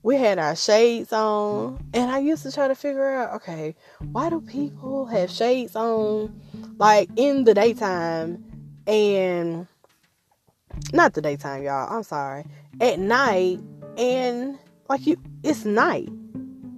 We 0.03 0.17
had 0.17 0.39
our 0.39 0.55
shades 0.55 1.15
on, 1.15 1.83
and 1.95 2.11
I 2.11 2.19
used 2.19 2.43
to 2.43 2.53
try 2.53 2.69
to 2.69 2.75
figure 2.75 3.11
out, 3.11 3.37
okay, 3.37 3.75
why 4.13 4.29
do 4.29 4.43
people 4.43 5.07
have 5.07 5.31
shades 5.31 5.75
on 5.75 6.39
like 6.77 7.09
in 7.17 7.45
the 7.45 7.55
daytime 7.55 8.45
and 8.87 9.67
not 10.93 11.15
the 11.15 11.23
daytime, 11.23 11.63
y'all. 11.63 11.93
I'm 11.95 12.03
sorry. 12.03 12.45
At 12.81 12.99
night 12.99 13.61
and 13.97 14.59
like 14.89 15.07
you 15.07 15.17
it's 15.43 15.65
night 15.65 16.09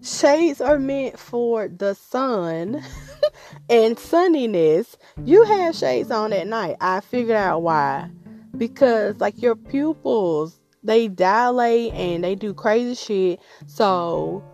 shades 0.07 0.61
are 0.61 0.79
meant 0.79 1.19
for 1.19 1.69
the 1.69 1.95
sun 1.95 2.83
and 3.69 3.97
sunniness. 3.97 4.97
You 5.25 5.45
have 5.45 5.75
shades 5.75 6.11
on 6.11 6.33
at 6.33 6.47
night. 6.47 6.77
I 6.81 7.01
figured 7.01 7.37
out 7.37 7.63
why. 7.63 8.11
Because 8.57 9.21
like 9.21 9.43
your 9.43 9.57
pupils, 9.57 10.61
they 10.83 11.09
dilate 11.09 11.93
and 11.93 12.25
they 12.25 12.35
do 12.35 12.55
crazy 12.55 12.95
shit. 12.95 13.41
So 13.67 14.45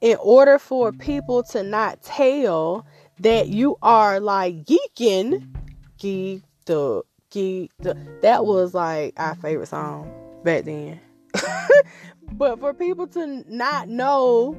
in 0.00 0.16
order 0.20 0.58
for 0.58 0.92
people 0.92 1.42
to 1.44 1.62
not 1.62 2.02
tell 2.02 2.84
that 3.20 3.48
you 3.48 3.76
are 3.80 4.20
like 4.20 4.64
geeking, 4.64 5.54
geek 5.98 6.42
the 6.66 7.02
that 7.34 8.44
was 8.44 8.74
like 8.74 9.14
our 9.16 9.34
favorite 9.36 9.66
song 9.66 10.10
back 10.44 10.64
then. 10.64 11.00
but 12.32 12.60
for 12.60 12.72
people 12.72 13.06
to 13.08 13.44
not 13.48 13.88
know 13.88 14.56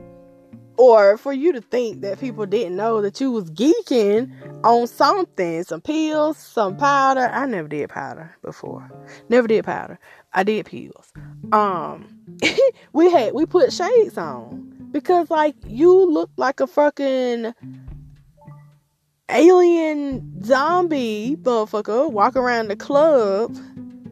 or 0.78 1.18
for 1.18 1.32
you 1.32 1.54
to 1.54 1.62
think 1.62 2.02
that 2.02 2.20
people 2.20 2.46
didn't 2.46 2.76
know 2.76 3.02
that 3.02 3.22
you 3.22 3.32
was 3.32 3.50
geeking 3.52 4.32
on 4.64 4.88
something, 4.88 5.64
some 5.64 5.82
pills, 5.82 6.38
some 6.38 6.76
powder. 6.76 7.30
I 7.32 7.46
never 7.46 7.68
did 7.68 7.90
powder 7.90 8.36
before. 8.42 8.90
Never 9.30 9.48
did 9.48 9.64
powder. 9.64 10.00
I 10.34 10.44
did 10.44 10.66
pills. 10.66 11.14
Um 11.52 12.08
we 12.94 13.10
had 13.10 13.34
we 13.34 13.46
put 13.46 13.72
shades 13.72 14.18
on 14.18 14.90
because 14.92 15.30
like 15.30 15.56
you 15.66 16.12
look 16.12 16.30
like 16.38 16.60
a 16.60 16.68
fucking 16.68 17.54
alien 19.30 20.44
zombie 20.44 21.36
motherfucker 21.42 22.12
walk 22.12 22.36
around 22.36 22.68
the 22.68 22.76
club 22.76 23.56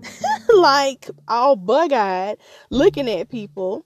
like 0.56 1.10
all 1.28 1.56
bug-eyed 1.56 2.38
looking 2.72 3.10
at 3.10 3.30
people. 3.30 3.86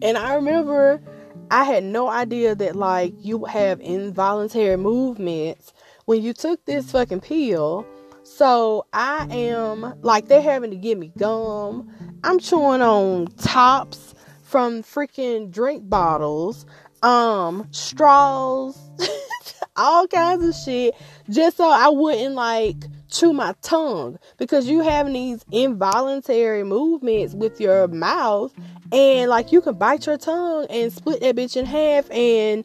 And 0.00 0.16
i 0.16 0.34
remember 0.34 1.02
i 1.50 1.64
had 1.64 1.82
no 1.82 2.08
idea 2.08 2.54
that 2.54 2.76
like 2.76 3.12
you 3.18 3.44
have 3.46 3.80
involuntary 3.80 4.76
movements 4.76 5.72
when 6.04 6.22
you 6.22 6.32
took 6.32 6.64
this 6.64 6.92
fucking 6.92 7.20
pill. 7.20 7.86
So 8.22 8.86
i 8.92 9.26
am 9.30 9.94
like 10.02 10.28
they're 10.28 10.40
having 10.40 10.70
to 10.70 10.76
give 10.76 10.98
me 10.98 11.10
gum. 11.18 11.90
I'm 12.22 12.38
chewing 12.38 12.82
on 12.82 13.26
tops 13.38 14.14
from 14.42 14.82
freaking 14.82 15.50
drink 15.50 15.88
bottles 15.88 16.64
um 17.02 17.66
straws 17.70 18.76
all 19.78 20.06
kinds 20.06 20.44
of 20.44 20.54
shit 20.54 20.94
just 21.30 21.56
so 21.56 21.70
I 21.70 21.88
wouldn't 21.88 22.34
like 22.34 22.76
chew 23.08 23.32
my 23.32 23.54
tongue 23.62 24.18
because 24.36 24.68
you 24.68 24.80
having 24.80 25.14
these 25.14 25.44
involuntary 25.50 26.64
movements 26.64 27.34
with 27.34 27.60
your 27.60 27.88
mouth 27.88 28.52
and 28.92 29.30
like 29.30 29.52
you 29.52 29.60
can 29.60 29.74
bite 29.74 30.06
your 30.06 30.18
tongue 30.18 30.66
and 30.68 30.92
split 30.92 31.20
that 31.20 31.36
bitch 31.36 31.56
in 31.56 31.64
half 31.64 32.10
and 32.10 32.64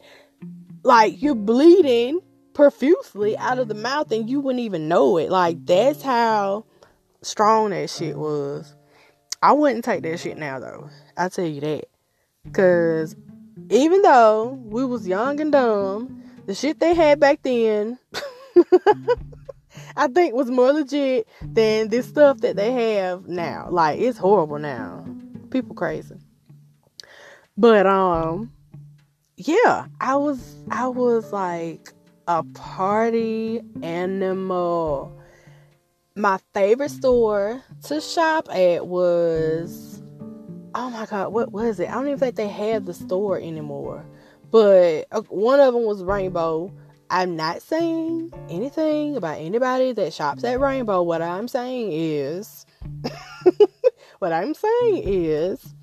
like 0.82 1.22
you're 1.22 1.34
bleeding 1.34 2.20
profusely 2.52 3.36
out 3.38 3.58
of 3.58 3.68
the 3.68 3.74
mouth 3.74 4.10
and 4.12 4.28
you 4.28 4.40
wouldn't 4.40 4.60
even 4.60 4.88
know 4.88 5.16
it. 5.18 5.30
Like 5.30 5.64
that's 5.64 6.02
how 6.02 6.64
strong 7.22 7.70
that 7.70 7.90
shit 7.90 8.16
was. 8.16 8.74
I 9.42 9.52
wouldn't 9.52 9.84
take 9.84 10.02
that 10.02 10.20
shit 10.20 10.38
now 10.38 10.58
though. 10.58 10.90
I 11.16 11.28
tell 11.28 11.46
you 11.46 11.60
that. 11.60 11.84
Cause 12.52 13.16
even 13.70 14.02
though 14.02 14.60
we 14.64 14.84
was 14.84 15.06
young 15.06 15.40
and 15.40 15.52
dumb, 15.52 16.23
the 16.46 16.54
shit 16.54 16.80
they 16.80 16.94
had 16.94 17.20
back 17.20 17.42
then 17.42 17.98
I 19.96 20.08
think 20.08 20.34
was 20.34 20.50
more 20.50 20.72
legit 20.72 21.28
than 21.42 21.88
this 21.88 22.06
stuff 22.06 22.38
that 22.38 22.56
they 22.56 22.72
have 22.72 23.26
now. 23.26 23.68
Like 23.70 24.00
it's 24.00 24.18
horrible 24.18 24.58
now. 24.58 25.04
People 25.50 25.74
crazy. 25.74 26.16
But 27.56 27.86
um 27.86 28.52
yeah, 29.36 29.86
I 30.00 30.16
was 30.16 30.56
I 30.70 30.88
was 30.88 31.32
like 31.32 31.92
a 32.26 32.42
party 32.42 33.60
animal. 33.82 35.18
My 36.16 36.38
favorite 36.54 36.90
store 36.90 37.62
to 37.84 38.00
shop 38.00 38.48
at 38.54 38.86
was 38.86 40.02
oh 40.74 40.90
my 40.90 41.06
god, 41.06 41.32
what 41.32 41.52
was 41.52 41.78
it? 41.80 41.88
I 41.88 41.94
don't 41.94 42.06
even 42.06 42.18
think 42.18 42.36
they 42.36 42.48
have 42.48 42.86
the 42.86 42.94
store 42.94 43.38
anymore. 43.38 44.04
But 44.54 45.08
uh, 45.10 45.22
one 45.30 45.58
of 45.58 45.74
them 45.74 45.82
was 45.82 46.04
Rainbow. 46.04 46.72
I'm 47.10 47.34
not 47.34 47.60
saying 47.60 48.32
anything 48.48 49.16
about 49.16 49.38
anybody 49.38 49.90
that 49.90 50.12
shops 50.12 50.44
at 50.44 50.60
Rainbow. 50.60 51.02
What 51.02 51.22
I'm 51.22 51.48
saying 51.48 51.88
is, 51.90 52.64
what 54.20 54.32
I'm 54.32 54.54
saying 54.54 55.02
is, 55.08 55.74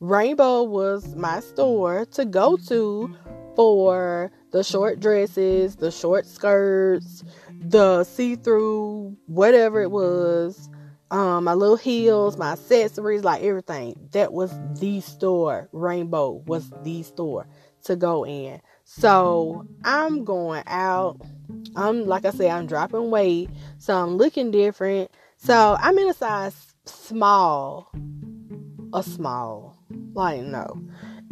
Rainbow 0.00 0.64
was 0.64 1.14
my 1.14 1.38
store 1.38 2.04
to 2.06 2.24
go 2.24 2.56
to 2.66 3.14
for 3.54 4.32
the 4.50 4.64
short 4.64 4.98
dresses, 4.98 5.76
the 5.76 5.92
short 5.92 6.26
skirts, 6.26 7.22
the 7.60 8.02
see 8.02 8.34
through, 8.34 9.16
whatever 9.26 9.80
it 9.82 9.92
was, 9.92 10.68
um, 11.12 11.44
my 11.44 11.54
little 11.54 11.76
heels, 11.76 12.36
my 12.36 12.54
accessories, 12.54 13.22
like 13.22 13.44
everything. 13.44 13.94
That 14.10 14.32
was 14.32 14.52
the 14.80 15.00
store. 15.00 15.68
Rainbow 15.72 16.42
was 16.44 16.72
the 16.82 17.04
store 17.04 17.46
to 17.86 17.96
go 17.96 18.24
in. 18.24 18.60
So 18.84 19.66
I'm 19.84 20.24
going 20.24 20.62
out. 20.66 21.20
I'm 21.74 22.06
like 22.06 22.24
I 22.24 22.30
said, 22.30 22.50
I'm 22.50 22.66
dropping 22.66 23.10
weight. 23.10 23.50
So 23.78 23.96
I'm 23.96 24.16
looking 24.16 24.50
different. 24.50 25.10
So 25.36 25.76
I'm 25.80 25.98
in 25.98 26.08
a 26.08 26.14
size 26.14 26.74
small. 26.84 27.90
A 28.92 29.02
small. 29.02 29.76
Like 30.14 30.42
no. 30.42 30.80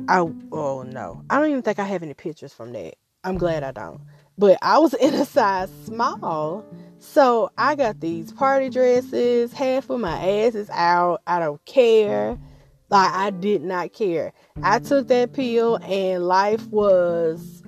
I 0.08 0.18
oh 0.52 0.82
no. 0.82 1.22
I 1.30 1.38
don't 1.38 1.50
even 1.50 1.62
think 1.62 1.78
I 1.78 1.84
have 1.84 2.02
any 2.02 2.14
pictures 2.14 2.52
from 2.52 2.72
that. 2.72 2.94
I'm 3.22 3.38
glad 3.38 3.62
I 3.62 3.72
don't. 3.72 4.00
But 4.36 4.58
I 4.62 4.78
was 4.78 4.94
in 5.00 5.14
a 5.14 5.24
size 5.24 5.70
small. 5.84 6.64
So 6.98 7.50
I 7.58 7.74
got 7.74 8.00
these 8.00 8.32
party 8.32 8.68
dresses. 8.68 9.52
Half 9.52 9.90
of 9.90 10.00
my 10.00 10.16
ass 10.16 10.54
is 10.54 10.70
out. 10.70 11.22
I 11.26 11.38
don't 11.38 11.64
care. 11.64 12.38
Like 12.94 13.12
I 13.12 13.30
did 13.30 13.64
not 13.64 13.92
care. 13.92 14.32
I 14.62 14.78
took 14.78 15.08
that 15.08 15.32
pill 15.32 15.80
and 15.82 16.24
life 16.24 16.64
was 16.68 17.60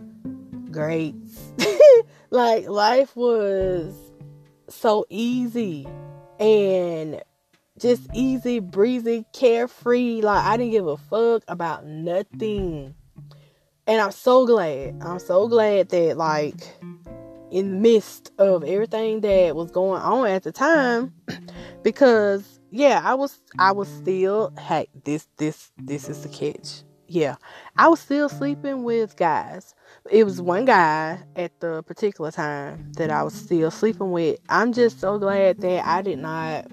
great. 0.71 1.17
like 2.31 2.69
life 2.69 3.17
was 3.17 3.93
so 4.69 5.05
easy 5.11 5.85
and 6.39 7.21
just 7.77 8.07
easy 8.15 8.61
breezy, 8.61 9.25
carefree. 9.33 10.21
Like 10.21 10.45
I 10.45 10.57
didn't 10.59 10.71
give 10.71 10.87
a 10.87 10.97
fuck 10.97 11.43
about 11.49 11.85
nothing. 11.85 12.95
And 13.89 14.01
I'm 14.01 14.13
so 14.13 14.47
glad. 14.47 15.03
I'm 15.03 15.19
so 15.19 15.49
glad 15.49 15.89
that 15.89 16.17
like 16.17 16.61
in 17.51 17.73
the 17.73 17.81
midst 17.81 18.31
of 18.39 18.63
everything 18.63 19.23
that 19.23 19.57
was 19.57 19.73
going 19.73 20.01
on 20.01 20.29
at 20.29 20.45
the 20.45 20.53
time 20.53 21.13
because 21.83 22.56
yeah, 22.77 23.01
I 23.03 23.15
was 23.15 23.41
I 23.59 23.73
was 23.73 23.89
still 23.89 24.53
hey, 24.59 24.89
this 25.05 25.27
this 25.39 25.71
this 25.79 26.09
is 26.09 26.23
the 26.23 26.29
catch. 26.29 26.83
Yeah. 27.09 27.37
I 27.77 27.89
was 27.89 28.01
still 28.01 28.29
sleeping 28.29 28.83
with 28.83 29.17
guys. 29.17 29.75
It 30.11 30.25
was 30.25 30.43
one 30.43 30.65
guy 30.65 31.21
at 31.37 31.59
the 31.61 31.83
particular 31.85 32.31
time 32.31 32.93
that 32.97 33.11
I 33.11 33.23
was 33.23 33.33
still 33.33 33.71
sleeping 33.71 34.11
with. 34.11 34.39
I'm 34.49 34.73
just 34.73 35.01
so 35.01 35.19
glad 35.19 35.61
that 35.61 35.87
I 35.87 36.03
did 36.03 36.19
not 36.19 36.67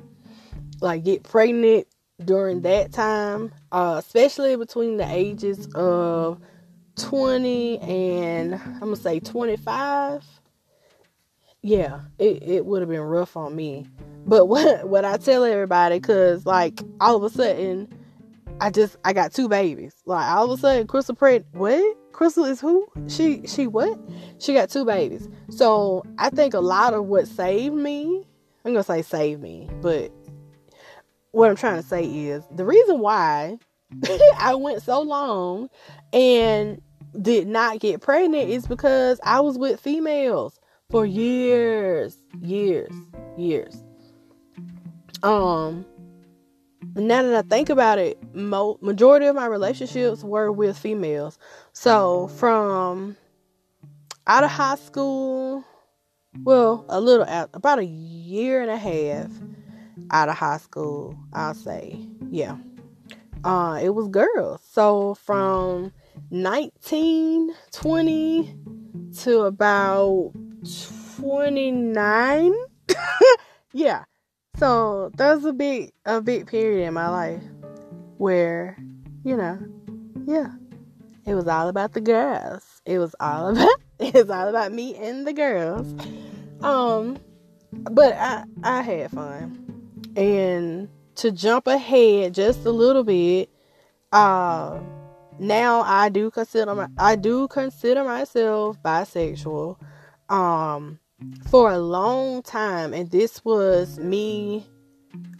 like 0.81 1.03
get 1.03 1.23
pregnant 1.23 1.87
during 2.23 2.61
that 2.61 2.91
time, 2.91 3.53
uh, 3.71 4.01
especially 4.03 4.55
between 4.55 4.97
the 4.97 5.07
ages 5.07 5.67
of 5.75 6.39
20 6.97 7.79
and 7.79 8.55
I'm 8.55 8.79
gonna 8.79 8.95
say 8.95 9.19
25 9.19 10.23
yeah, 11.63 12.01
it, 12.19 12.43
it 12.43 12.65
would 12.65 12.81
have 12.81 12.89
been 12.89 12.99
rough 12.99 13.37
on 13.37 13.55
me. 13.55 13.87
But 14.25 14.45
what 14.47 14.87
what 14.87 15.05
I 15.05 15.17
tell 15.17 15.43
everybody, 15.43 15.99
cause 15.99 16.45
like 16.45 16.81
all 16.99 17.15
of 17.15 17.23
a 17.23 17.29
sudden, 17.29 17.87
I 18.59 18.69
just 18.69 18.97
I 19.03 19.13
got 19.13 19.33
two 19.33 19.49
babies. 19.49 19.95
Like 20.05 20.29
all 20.29 20.45
of 20.45 20.57
a 20.57 20.61
sudden, 20.61 20.87
Crystal 20.87 21.15
Pratt, 21.15 21.43
what? 21.53 21.97
Crystal 22.11 22.45
is 22.45 22.61
who? 22.61 22.87
She 23.07 23.45
she 23.47 23.67
what? 23.67 23.99
She 24.39 24.53
got 24.53 24.69
two 24.69 24.85
babies. 24.85 25.27
So 25.49 26.03
I 26.17 26.29
think 26.29 26.53
a 26.53 26.59
lot 26.59 26.93
of 26.93 27.05
what 27.05 27.27
saved 27.27 27.75
me, 27.75 28.25
I'm 28.63 28.73
gonna 28.73 28.83
say 28.83 29.01
saved 29.01 29.41
me, 29.41 29.69
but 29.81 30.11
what 31.31 31.49
I'm 31.49 31.55
trying 31.55 31.81
to 31.81 31.87
say 31.87 32.03
is 32.05 32.43
the 32.55 32.65
reason 32.65 32.99
why 32.99 33.57
I 34.37 34.55
went 34.55 34.83
so 34.83 35.01
long 35.01 35.69
and 36.13 36.79
did 37.21 37.47
not 37.47 37.79
get 37.79 38.01
pregnant 38.01 38.49
is 38.49 38.67
because 38.67 39.19
I 39.23 39.39
was 39.39 39.57
with 39.57 39.79
females 39.79 40.59
for 40.89 41.05
years, 41.05 42.17
years, 42.41 42.93
years. 43.37 43.82
Um, 45.23 45.85
now 46.95 47.23
that 47.23 47.45
I 47.45 47.47
think 47.47 47.69
about 47.69 47.97
it, 47.97 48.17
mo- 48.35 48.77
majority 48.81 49.25
of 49.25 49.35
my 49.35 49.45
relationships 49.45 50.23
were 50.23 50.51
with 50.51 50.77
females. 50.77 51.39
So 51.71 52.27
from 52.27 53.15
out 54.27 54.43
of 54.43 54.51
high 54.51 54.75
school, 54.75 55.63
well, 56.43 56.85
a 56.89 56.99
little 56.99 57.25
out, 57.25 57.49
about 57.53 57.79
a 57.79 57.85
year 57.85 58.61
and 58.61 58.69
a 58.69 58.77
half 58.77 59.31
out 60.11 60.27
of 60.27 60.35
high 60.35 60.57
school, 60.57 61.17
I'll 61.31 61.53
say, 61.53 61.97
yeah. 62.29 62.57
Uh, 63.45 63.79
it 63.81 63.89
was 63.89 64.07
girls. 64.09 64.61
So 64.69 65.15
from 65.15 65.93
19, 66.31 67.53
20 67.71 68.57
to 69.19 69.39
about 69.41 70.31
29. 71.17 72.53
yeah. 73.73 74.03
So 74.63 75.11
there's 75.17 75.43
a 75.43 75.51
big 75.51 75.91
a 76.05 76.21
big 76.21 76.47
period 76.47 76.87
in 76.87 76.93
my 76.93 77.09
life 77.09 77.43
where, 78.17 78.77
you 79.25 79.35
know, 79.35 79.59
yeah. 80.25 80.53
It 81.25 81.35
was 81.35 81.49
all 81.49 81.67
about 81.67 81.91
the 81.91 81.99
girls. 81.99 82.63
It 82.85 82.97
was 82.97 83.13
all 83.19 83.47
about 83.51 83.81
it 83.99 84.13
was 84.13 84.29
all 84.29 84.47
about 84.47 84.71
me 84.71 84.95
and 84.95 85.27
the 85.27 85.33
girls. 85.33 85.93
Um 86.61 87.17
but 87.73 88.13
I 88.13 88.45
I 88.63 88.81
had 88.83 89.11
fun. 89.11 89.91
And 90.15 90.87
to 91.15 91.33
jump 91.33 91.67
ahead 91.67 92.33
just 92.33 92.65
a 92.65 92.71
little 92.71 93.03
bit, 93.03 93.49
uh 94.13 94.79
now 95.39 95.81
I 95.81 96.07
do 96.07 96.31
consider 96.31 96.73
my, 96.73 96.87
I 96.97 97.17
do 97.17 97.49
consider 97.49 98.05
myself 98.05 98.81
bisexual. 98.81 99.75
Um 100.29 100.99
for 101.49 101.71
a 101.71 101.79
long 101.79 102.41
time 102.41 102.93
and 102.93 103.11
this 103.11 103.43
was 103.45 103.99
me 103.99 104.65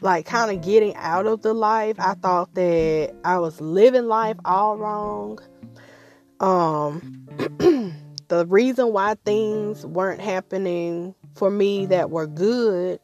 like 0.01 0.25
kind 0.25 0.55
of 0.55 0.63
getting 0.63 0.95
out 0.95 1.25
of 1.25 1.41
the 1.41 1.53
life. 1.53 1.95
I 1.99 2.13
thought 2.13 2.53
that 2.55 3.15
I 3.23 3.39
was 3.39 3.59
living 3.61 4.05
life 4.05 4.37
all 4.45 4.77
wrong. 4.77 5.39
Um 6.39 7.25
the 8.27 8.45
reason 8.47 8.93
why 8.93 9.15
things 9.25 9.85
weren't 9.85 10.21
happening 10.21 11.15
for 11.35 11.49
me 11.49 11.85
that 11.87 12.09
were 12.09 12.27
good 12.27 12.99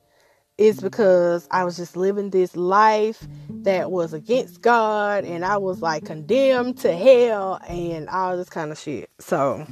is 0.58 0.82
because 0.82 1.48
I 1.52 1.64
was 1.64 1.78
just 1.78 1.96
living 1.96 2.32
this 2.32 2.56
life 2.56 3.26
that 3.64 3.92
was 3.92 4.14
against 4.14 4.62
God 4.62 5.24
and 5.24 5.46
I 5.46 5.58
was 5.58 5.82
like 5.82 6.06
condemned 6.06 6.78
to 6.80 6.96
hell 6.96 7.60
and 7.68 8.10
all 8.10 8.36
this 8.36 8.50
kind 8.50 8.72
of 8.72 8.78
shit. 8.78 9.10
So 9.20 9.66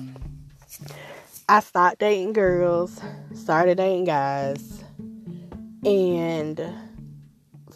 I 1.50 1.62
stopped 1.62 2.00
dating 2.00 2.34
girls, 2.34 3.00
started 3.34 3.78
dating 3.78 4.06
guys, 4.06 4.84
and 5.86 6.60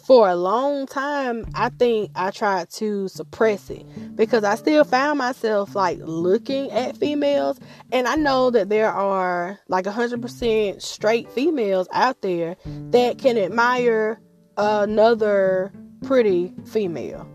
for 0.04 0.28
a 0.28 0.34
long 0.34 0.86
time, 0.86 1.46
I 1.54 1.68
think 1.70 2.10
I 2.14 2.32
tried 2.32 2.70
to 2.72 3.08
suppress 3.08 3.70
it 3.70 3.86
because 4.16 4.44
I 4.44 4.56
still 4.56 4.84
found 4.84 5.18
myself 5.18 5.74
like 5.74 5.98
looking 6.02 6.70
at 6.72 6.96
females. 6.96 7.58
And 7.92 8.08
I 8.08 8.16
know 8.16 8.50
that 8.50 8.68
there 8.68 8.90
are 8.90 9.58
like 9.68 9.84
100% 9.84 10.82
straight 10.82 11.30
females 11.30 11.88
out 11.92 12.20
there 12.20 12.56
that 12.90 13.18
can 13.18 13.38
admire 13.38 14.20
another 14.56 15.72
pretty 16.04 16.52
female. 16.66 17.26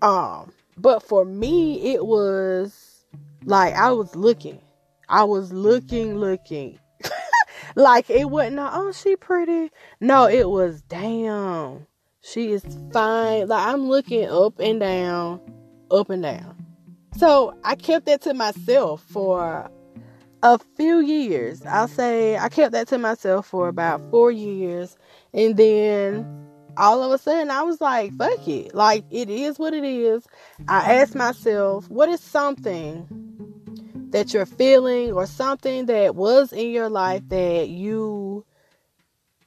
Um, 0.00 0.52
but 0.78 1.02
for 1.02 1.24
me, 1.24 1.92
it 1.92 2.06
was 2.06 3.04
like 3.44 3.74
I 3.74 3.90
was 3.90 4.14
looking, 4.14 4.60
I 5.08 5.24
was 5.24 5.52
looking, 5.52 6.18
looking. 6.18 6.78
like 7.76 8.10
it 8.10 8.30
wasn't, 8.30 8.58
oh, 8.60 8.92
she 8.92 9.16
pretty. 9.16 9.70
No, 10.00 10.26
it 10.26 10.48
was 10.48 10.82
damn 10.82 11.86
she 12.26 12.52
is 12.52 12.64
fine. 12.92 13.48
Like 13.48 13.66
I'm 13.66 13.88
looking 13.88 14.28
up 14.28 14.58
and 14.58 14.80
down, 14.80 15.40
up 15.90 16.10
and 16.10 16.22
down. 16.22 16.56
So 17.16 17.56
I 17.64 17.76
kept 17.76 18.06
that 18.06 18.22
to 18.22 18.34
myself 18.34 19.02
for 19.02 19.70
a 20.42 20.58
few 20.76 21.00
years. 21.00 21.64
I'll 21.64 21.88
say 21.88 22.36
I 22.36 22.48
kept 22.48 22.72
that 22.72 22.88
to 22.88 22.98
myself 22.98 23.46
for 23.46 23.68
about 23.68 24.02
four 24.10 24.32
years. 24.32 24.96
And 25.32 25.56
then 25.56 26.26
all 26.76 27.02
of 27.02 27.12
a 27.12 27.18
sudden 27.18 27.50
I 27.50 27.62
was 27.62 27.80
like, 27.80 28.12
fuck 28.18 28.46
it. 28.48 28.74
Like 28.74 29.04
it 29.10 29.30
is 29.30 29.58
what 29.58 29.72
it 29.72 29.84
is. 29.84 30.26
I 30.68 30.94
asked 30.94 31.14
myself, 31.14 31.88
what 31.88 32.08
is 32.08 32.20
something 32.20 33.06
that 34.16 34.32
you're 34.32 34.46
feeling 34.46 35.12
or 35.12 35.26
something 35.26 35.84
that 35.84 36.14
was 36.14 36.50
in 36.50 36.70
your 36.70 36.88
life 36.88 37.20
that 37.28 37.68
you 37.68 38.46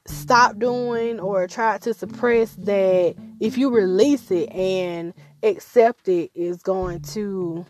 stopped 0.06 0.60
doing 0.60 1.18
or 1.18 1.48
tried 1.48 1.82
to 1.82 1.92
suppress 1.92 2.54
that 2.54 3.16
if 3.40 3.58
you 3.58 3.68
release 3.68 4.30
it 4.30 4.48
and 4.52 5.12
accept 5.42 6.06
it 6.06 6.30
is 6.36 6.62
going 6.62 7.00
to 7.00 7.66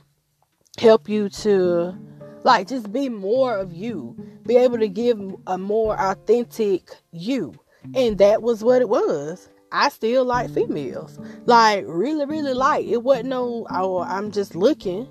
help 0.77 1.09
you 1.09 1.31
to 1.31 1.97
like 2.45 2.69
just 2.69 2.93
be 2.93 3.09
more 3.09 3.57
of 3.57 3.73
you 3.73 4.15
be 4.47 4.57
able 4.57 4.77
to 4.77 4.89
give 4.89 5.19
a 5.47 5.57
more 5.57 5.99
authentic 5.99 6.91
you. 7.13 7.55
And 7.95 8.19
that 8.19 8.43
was 8.43 8.63
what 8.63 8.83
it 8.83 8.91
was. 8.91 9.49
I 9.73 9.89
still 9.89 10.27
like 10.27 10.51
females. 10.51 11.19
Like 11.47 11.85
really 11.89 12.27
really 12.27 12.53
like. 12.53 12.85
It 12.85 13.03
wasn't 13.03 13.31
no 13.31 13.67
oh 13.71 14.01
i'm 14.01 14.31
just 14.31 14.55
looking. 14.55 15.09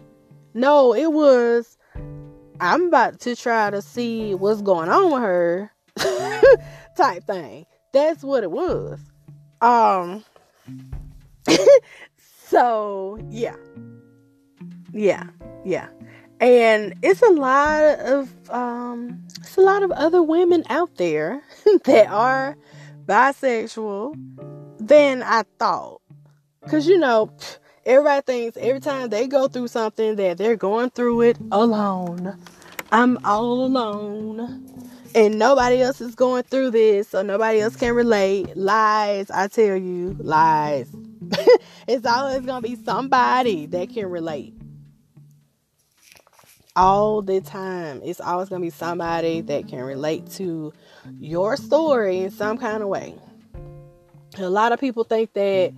No 0.53 0.93
it 0.93 1.11
was 1.11 1.78
i'm 2.59 2.87
about 2.87 3.19
to 3.19 3.35
try 3.35 3.69
to 3.69 3.81
see 3.81 4.33
what's 4.35 4.61
going 4.61 4.89
on 4.89 5.11
with 5.11 5.21
her 5.21 5.71
type 6.95 7.23
thing. 7.25 7.65
That's 7.93 8.23
what 8.23 8.43
it 8.43 8.51
was. 8.51 8.99
Um 9.61 10.23
so 12.45 13.17
yeah. 13.29 13.55
Yeah. 14.93 15.27
Yeah. 15.65 15.89
And 16.39 16.93
it's 17.01 17.21
a 17.21 17.31
lot 17.31 17.99
of 17.99 18.33
um 18.49 19.21
it's 19.39 19.57
a 19.57 19.61
lot 19.61 19.83
of 19.83 19.91
other 19.91 20.21
women 20.21 20.63
out 20.69 20.95
there 20.95 21.41
that 21.85 22.07
are 22.09 22.57
bisexual 23.05 24.13
than 24.79 25.23
I 25.23 25.43
thought. 25.57 26.01
Cause 26.69 26.87
you 26.87 26.97
know, 26.97 27.31
everybody 27.89 28.21
thinks 28.21 28.57
every 28.57 28.79
mm-hmm. 28.79 28.89
time 28.89 29.09
they 29.09 29.27
go 29.27 29.47
through 29.47 29.67
something 29.67 30.15
that 30.15 30.37
they're 30.37 30.55
going 30.55 30.91
through 30.91 31.21
it 31.21 31.37
alone. 31.51 32.37
I'm 32.91 33.17
all 33.25 33.65
alone 33.65 34.69
and 35.15 35.39
nobody 35.39 35.81
else 35.81 36.01
is 36.01 36.15
going 36.15 36.43
through 36.43 36.71
this, 36.71 37.09
so 37.09 37.21
nobody 37.21 37.61
else 37.61 37.75
can 37.75 37.93
relate. 37.93 38.55
Lies, 38.55 39.31
I 39.31 39.47
tell 39.47 39.75
you, 39.75 40.15
lies. 40.19 40.89
it's 41.87 42.05
always 42.05 42.45
gonna 42.45 42.61
be 42.61 42.75
somebody 42.75 43.65
that 43.67 43.89
can 43.89 44.05
relate. 44.07 44.53
All 46.75 47.21
the 47.21 47.41
time, 47.41 48.01
it's 48.03 48.21
always 48.21 48.49
gonna 48.49 48.61
be 48.61 48.69
somebody 48.69 49.41
that 49.41 49.67
can 49.67 49.79
relate 49.79 50.29
to 50.33 50.73
your 51.19 51.57
story 51.57 52.19
in 52.19 52.31
some 52.31 52.57
kind 52.57 52.83
of 52.83 52.89
way. 52.89 53.15
A 54.37 54.49
lot 54.49 54.71
of 54.71 54.79
people 54.79 55.03
think 55.03 55.33
that 55.33 55.73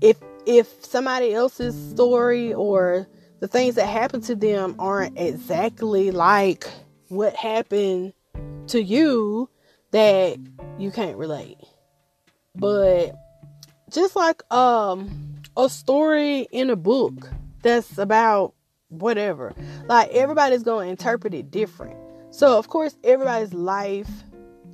if 0.00 0.16
if 0.48 0.82
somebody 0.82 1.34
else's 1.34 1.76
story 1.90 2.54
or 2.54 3.06
the 3.40 3.46
things 3.46 3.74
that 3.74 3.86
happen 3.86 4.22
to 4.22 4.34
them 4.34 4.74
aren't 4.78 5.18
exactly 5.18 6.10
like 6.10 6.66
what 7.08 7.36
happened 7.36 8.14
to 8.68 8.82
you 8.82 9.50
that 9.90 10.38
you 10.78 10.90
can't 10.90 11.18
relate. 11.18 11.58
But 12.54 13.14
just 13.90 14.16
like 14.16 14.42
um 14.50 15.36
a 15.54 15.68
story 15.68 16.48
in 16.50 16.70
a 16.70 16.76
book 16.76 17.28
that's 17.62 17.98
about 17.98 18.54
whatever. 18.88 19.52
Like 19.86 20.08
everybody's 20.12 20.62
going 20.62 20.86
to 20.86 20.90
interpret 20.90 21.34
it 21.34 21.50
different. 21.50 21.96
So 22.30 22.58
of 22.58 22.68
course 22.68 22.96
everybody's 23.04 23.52
life 23.52 24.10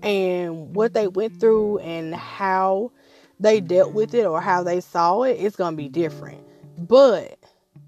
and 0.04 0.76
what 0.76 0.94
they 0.94 1.08
went 1.08 1.40
through 1.40 1.78
and 1.78 2.14
how 2.14 2.92
they 3.40 3.60
dealt 3.60 3.92
with 3.92 4.14
it 4.14 4.26
or 4.26 4.40
how 4.40 4.62
they 4.62 4.80
saw 4.80 5.22
it, 5.22 5.32
it 5.32 5.40
is 5.40 5.56
going 5.56 5.74
to 5.74 5.76
be 5.76 5.88
different. 5.88 6.40
But 6.78 7.38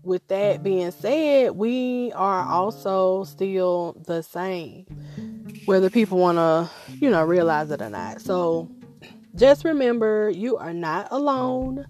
with 0.02 0.26
that 0.28 0.62
being 0.62 0.90
said, 0.90 1.52
we 1.52 2.12
are 2.12 2.44
also 2.44 3.24
still 3.24 3.96
the 4.06 4.22
same 4.22 4.86
whether 5.66 5.90
people 5.90 6.18
want 6.18 6.38
to, 6.38 6.70
you 7.00 7.10
know, 7.10 7.24
realize 7.24 7.70
it 7.70 7.82
or 7.82 7.90
not. 7.90 8.20
So 8.20 8.70
just 9.34 9.64
remember 9.64 10.30
you 10.30 10.56
are 10.56 10.72
not 10.72 11.08
alone. 11.10 11.86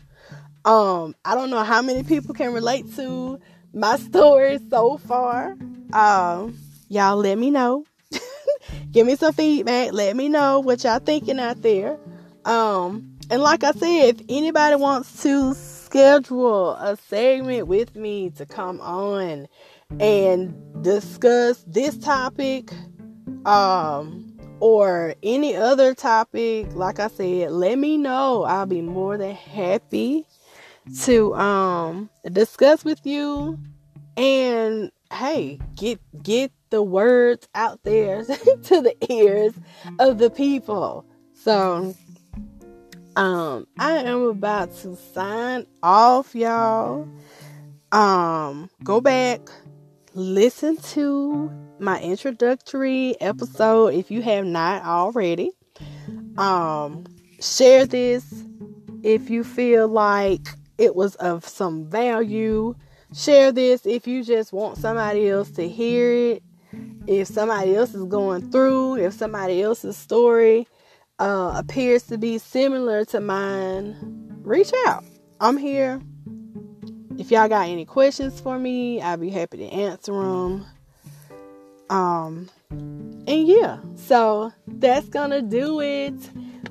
Um, 0.65 1.15
I 1.25 1.35
don't 1.35 1.51
know 1.51 1.63
how 1.63 1.83
many 1.83 2.03
people 2.03 2.35
can 2.35 2.53
relate 2.53 2.93
to 2.97 3.39
my 3.73 3.97
story 3.99 4.59
so 4.71 4.97
far. 4.99 5.57
Um, 5.93 6.59
y'all 6.89 7.17
let 7.17 7.39
me 7.39 7.51
know. 7.51 7.85
Give 8.91 9.07
me 9.07 9.15
some 9.17 9.33
feedback. 9.33 9.93
Let 9.93 10.17
me 10.17 10.29
know 10.29 10.61
what 10.61 10.83
y'all 10.85 10.99
thinking 10.99 11.39
out 11.39 11.63
there. 11.63 11.99
Um, 12.45 13.16
and 13.31 13.43
like 13.43 13.65
I 13.65 13.73
said, 13.73 14.21
if 14.21 14.23
anybody 14.29 14.77
wants 14.77 15.23
to 15.23 15.55
schedule 15.55 16.73
a 16.75 16.97
segment 17.09 17.67
with 17.67 17.97
me 17.97 18.31
to 18.31 18.47
come 18.47 18.81
on 18.81 19.49
and 20.01 20.55
discuss 20.83 21.65
this 21.67 21.97
topic, 21.99 22.71
um 23.45 24.23
or 24.59 25.15
any 25.23 25.55
other 25.55 25.95
topic 25.95 26.67
like 26.75 26.99
i 26.99 27.09
said 27.09 27.51
let 27.53 27.79
me 27.79 27.97
know. 27.97 28.45
I'll 28.45 28.67
be 28.67 28.81
more 28.81 29.19
than 29.19 29.35
happy 29.35 30.27
to 31.03 31.35
um 31.35 32.11
discuss 32.33 32.85
with 32.85 33.05
you. 33.05 33.59
And 34.17 34.91
hey 35.13 35.61
get 35.77 36.01
get 36.23 36.53
the 36.71 36.83
words 36.83 37.49
out 37.55 37.83
there 37.85 38.25
to 38.65 38.81
the 38.81 38.95
ears 39.11 39.55
of 39.99 40.19
the 40.19 40.31
people. 40.31 41.05
So 41.35 41.95
um 43.17 43.67
i 43.79 43.93
am 43.99 44.23
about 44.25 44.75
to 44.77 44.97
sign 45.15 45.67
off 45.83 46.35
y'all 46.35 47.09
Um, 47.93 48.69
go 48.85 49.01
back, 49.01 49.41
listen 50.15 50.77
to 50.95 51.51
my 51.79 52.01
introductory 52.01 53.19
episode 53.21 53.95
if 53.95 54.11
you 54.11 54.23
have 54.23 54.45
not 54.45 54.85
already. 54.85 55.53
Um, 56.37 57.07
share 57.41 57.87
this 57.87 58.45
if 59.03 59.31
you 59.31 59.45
feel 59.45 59.89
like 59.89 60.47
it 60.79 60.95
was 60.97 61.15
of 61.17 61.47
some 61.47 61.89
value. 61.89 62.75
Share 63.15 63.53
this 63.53 63.87
if 63.87 64.07
you 64.07 64.25
just 64.25 64.53
want 64.53 64.79
somebody 64.79 65.29
else 65.31 65.51
to 65.53 65.67
hear 65.67 66.13
it. 66.13 66.43
If 67.07 67.29
somebody 67.29 67.77
else 67.77 67.95
is 67.95 68.05
going 68.05 68.51
through, 68.51 68.97
if 68.97 69.15
somebody 69.15 69.63
else's 69.63 69.97
story 69.97 70.67
uh, 71.19 71.53
appears 71.57 72.05
to 72.05 72.19
be 72.19 72.39
similar 72.39 73.05
to 73.07 73.21
mine, 73.21 73.97
reach 74.43 74.73
out. 74.87 75.05
I'm 75.41 75.57
here. 75.57 76.01
If 77.19 77.31
y'all 77.31 77.49
got 77.49 77.69
any 77.69 77.85
questions 77.85 78.41
for 78.41 78.59
me, 78.59 79.01
I'll 79.01 79.17
be 79.17 79.31
happy 79.31 79.59
to 79.59 79.65
answer 79.65 80.13
them. 80.13 80.67
Um, 81.89 82.51
and 82.71 83.47
yeah, 83.47 83.79
so 83.95 84.53
that's 84.67 85.09
gonna 85.09 85.41
do 85.41 85.81
it 85.81 86.15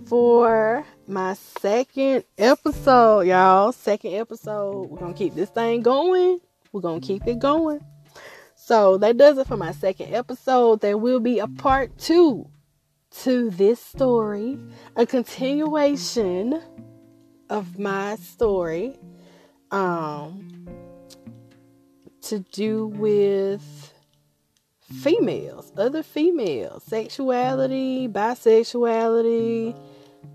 for 0.08 0.86
my 1.08 1.34
second 1.34 2.26
episode, 2.38 3.22
y'all. 3.22 3.72
Second 3.72 4.14
episode. 4.14 4.90
We're 4.90 5.00
gonna 5.00 5.14
keep 5.14 5.34
this 5.34 5.50
thing 5.50 5.82
going. 5.82 6.40
We're 6.72 6.82
gonna 6.82 7.02
keep 7.02 7.26
it 7.26 7.40
going. 7.40 7.84
So 8.56 8.98
that 8.98 9.18
does 9.18 9.38
it 9.38 9.48
for 9.48 9.58
my 9.58 9.72
second 9.72 10.14
episode. 10.14 10.82
There 10.82 10.98
will 10.98 11.20
be 11.20 11.40
a 11.40 11.48
part 11.48 11.98
two 11.98 12.50
to 13.24 13.50
this 13.50 13.80
story, 13.80 14.60
a 14.96 15.06
continuation 15.06 16.62
of 17.50 17.80
my 17.80 18.16
story. 18.18 18.98
Um 19.72 20.56
to 22.26 22.40
do 22.40 22.88
with 22.88 23.94
females, 24.82 25.72
other 25.78 26.02
females, 26.02 26.84
sexuality, 26.84 28.08
bisexuality, 28.08 29.80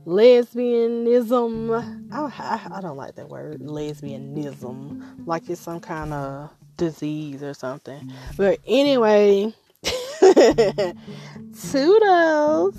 lesbianism. 0.06 2.12
I, 2.12 2.20
I, 2.20 2.78
I, 2.78 2.80
don't 2.80 2.96
like 2.96 3.16
that 3.16 3.28
word, 3.28 3.60
lesbianism, 3.60 5.26
like 5.26 5.50
it's 5.50 5.60
some 5.60 5.80
kind 5.80 6.12
of 6.12 6.50
disease 6.76 7.42
or 7.42 7.54
something. 7.54 8.12
But 8.36 8.60
anyway, 8.66 9.52
toodles. 11.52 12.76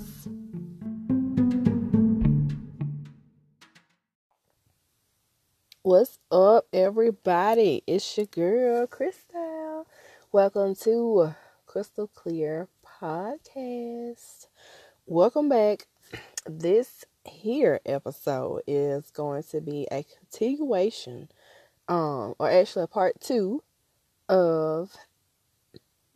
What's 5.82 6.18
up, 6.30 6.66
everybody? 6.72 7.82
It's 7.86 8.16
your 8.16 8.26
girl, 8.26 8.86
Crystal. 8.86 9.86
Welcome 10.30 10.74
to 10.76 11.34
Crystal 11.66 12.06
Clear 12.08 12.68
Podcast. 13.00 14.46
Welcome 15.06 15.48
back. 15.50 15.86
This 16.46 17.04
here 17.24 17.80
episode 17.84 18.62
is 18.66 19.10
going 19.10 19.42
to 19.50 19.60
be 19.60 19.86
a 19.92 20.04
continuation, 20.04 21.28
um, 21.88 22.34
or 22.38 22.50
actually 22.50 22.84
a 22.84 22.88
part 22.88 23.20
two 23.20 23.62
of 24.28 24.96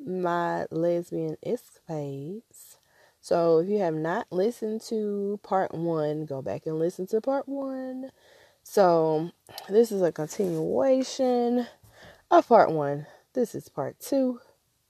my 0.06 0.66
lesbian 0.70 1.36
escapades. 1.44 2.78
So 3.20 3.58
if 3.58 3.68
you 3.68 3.78
have 3.78 3.94
not 3.94 4.28
listened 4.30 4.82
to 4.82 5.40
part 5.42 5.74
one, 5.74 6.26
go 6.26 6.40
back 6.42 6.66
and 6.66 6.78
listen 6.78 7.06
to 7.08 7.20
part 7.20 7.48
one. 7.48 8.12
So 8.62 9.32
this 9.68 9.90
is 9.90 10.00
a 10.02 10.12
continuation 10.12 11.66
of 12.30 12.46
part 12.46 12.70
one. 12.70 13.06
This 13.32 13.54
is 13.54 13.68
part 13.68 13.98
two. 13.98 14.40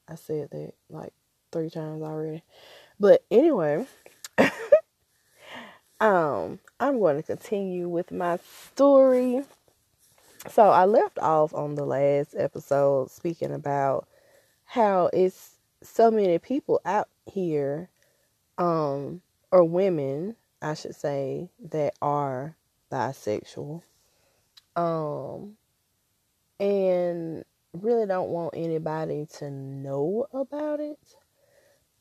I 0.06 0.16
said 0.16 0.50
that 0.50 0.74
like 0.90 1.14
three 1.50 1.70
times 1.70 2.02
already. 2.02 2.42
But 3.00 3.24
anyway, 3.30 3.86
um, 6.00 6.58
I'm 6.78 6.98
going 6.98 7.16
to 7.16 7.22
continue 7.22 7.88
with 7.88 8.12
my 8.12 8.38
story. 8.72 9.44
So 10.50 10.68
I 10.68 10.84
left 10.84 11.18
off 11.18 11.54
on 11.54 11.74
the 11.74 11.84
last 11.84 12.34
episode 12.36 13.10
speaking 13.10 13.52
about 13.52 14.06
how 14.66 15.08
it's 15.12 15.58
so 15.82 16.10
many 16.10 16.38
people 16.38 16.80
out 16.84 17.08
here, 17.24 17.88
um, 18.58 19.22
or 19.50 19.64
women, 19.64 20.36
I 20.60 20.74
should 20.74 20.94
say, 20.94 21.48
that 21.70 21.94
are 22.02 22.56
bisexual. 22.92 23.82
Um, 24.74 25.56
and 26.60 27.44
really 27.72 28.06
don't 28.06 28.28
want 28.28 28.54
anybody 28.56 29.26
to 29.38 29.50
know 29.50 30.26
about 30.32 30.80
it. 30.80 30.98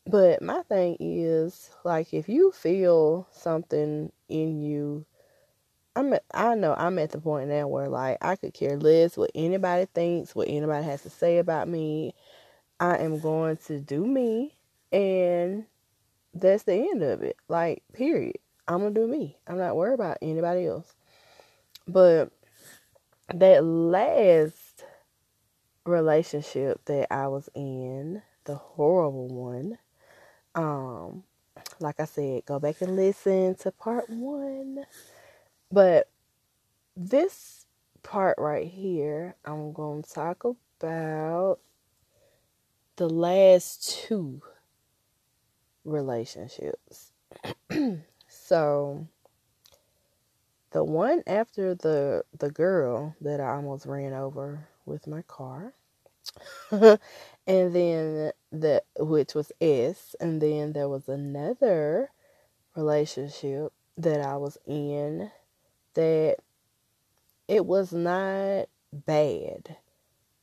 But 0.07 0.41
my 0.41 0.61
thing 0.63 0.97
is, 0.99 1.71
like, 1.83 2.13
if 2.13 2.29
you 2.29 2.51
feel 2.51 3.27
something 3.31 4.11
in 4.29 4.61
you, 4.61 5.05
I'm 5.95 6.13
at, 6.13 6.23
I 6.33 6.55
know 6.55 6.75
I'm 6.77 6.99
at 6.99 7.11
the 7.11 7.21
point 7.21 7.49
now 7.49 7.67
where 7.67 7.87
like 7.87 8.17
I 8.21 8.35
could 8.35 8.53
care 8.53 8.77
less 8.77 9.15
what 9.15 9.31
anybody 9.33 9.87
thinks, 9.93 10.35
what 10.35 10.49
anybody 10.49 10.83
has 10.83 11.03
to 11.03 11.09
say 11.09 11.37
about 11.37 11.69
me. 11.69 12.13
I 12.79 12.97
am 12.97 13.19
going 13.19 13.57
to 13.67 13.79
do 13.79 14.05
me, 14.05 14.55
and 14.91 15.65
that's 16.33 16.63
the 16.63 16.73
end 16.73 17.03
of 17.03 17.21
it. 17.21 17.37
Like, 17.47 17.83
period. 17.93 18.37
I'm 18.67 18.79
gonna 18.79 18.91
do 18.91 19.07
me. 19.07 19.37
I'm 19.47 19.57
not 19.57 19.75
worried 19.75 19.93
about 19.93 20.17
anybody 20.21 20.65
else. 20.65 20.95
But 21.87 22.31
that 23.33 23.63
last 23.63 24.83
relationship 25.85 26.83
that 26.85 27.13
I 27.13 27.27
was 27.27 27.47
in, 27.53 28.23
the 28.45 28.55
horrible 28.55 29.27
one, 29.27 29.77
um, 30.55 31.23
like 31.79 31.99
I 31.99 32.05
said, 32.05 32.45
go 32.45 32.59
back 32.59 32.81
and 32.81 32.95
listen 32.95 33.55
to 33.55 33.71
part 33.71 34.09
one. 34.09 34.85
But 35.71 36.09
this 36.97 37.65
part 38.01 38.37
right 38.39 38.67
here, 38.67 39.35
I'm 39.45 39.73
to 39.73 40.13
talk 40.13 40.43
about 40.43 41.59
the 42.97 43.09
last 43.09 44.05
two 44.07 44.41
relationships. 45.83 47.11
so, 48.27 49.07
the 50.71 50.83
one 50.83 51.23
after 51.27 51.75
the 51.75 52.23
the 52.37 52.51
girl 52.51 53.15
that 53.21 53.39
I 53.39 53.55
almost 53.55 53.85
ran 53.85 54.13
over 54.13 54.67
with 54.85 55.07
my 55.07 55.21
car. 55.23 55.73
and 56.71 56.99
then 57.45 58.31
the 58.51 58.83
which 58.99 59.35
was 59.35 59.51
S, 59.61 60.15
and 60.19 60.41
then 60.41 60.73
there 60.73 60.89
was 60.89 61.07
another 61.07 62.09
relationship 62.75 63.71
that 63.97 64.21
I 64.21 64.37
was 64.37 64.57
in 64.65 65.31
that 65.93 66.37
it 67.47 67.65
was 67.65 67.93
not 67.93 68.67
bad, 68.91 69.77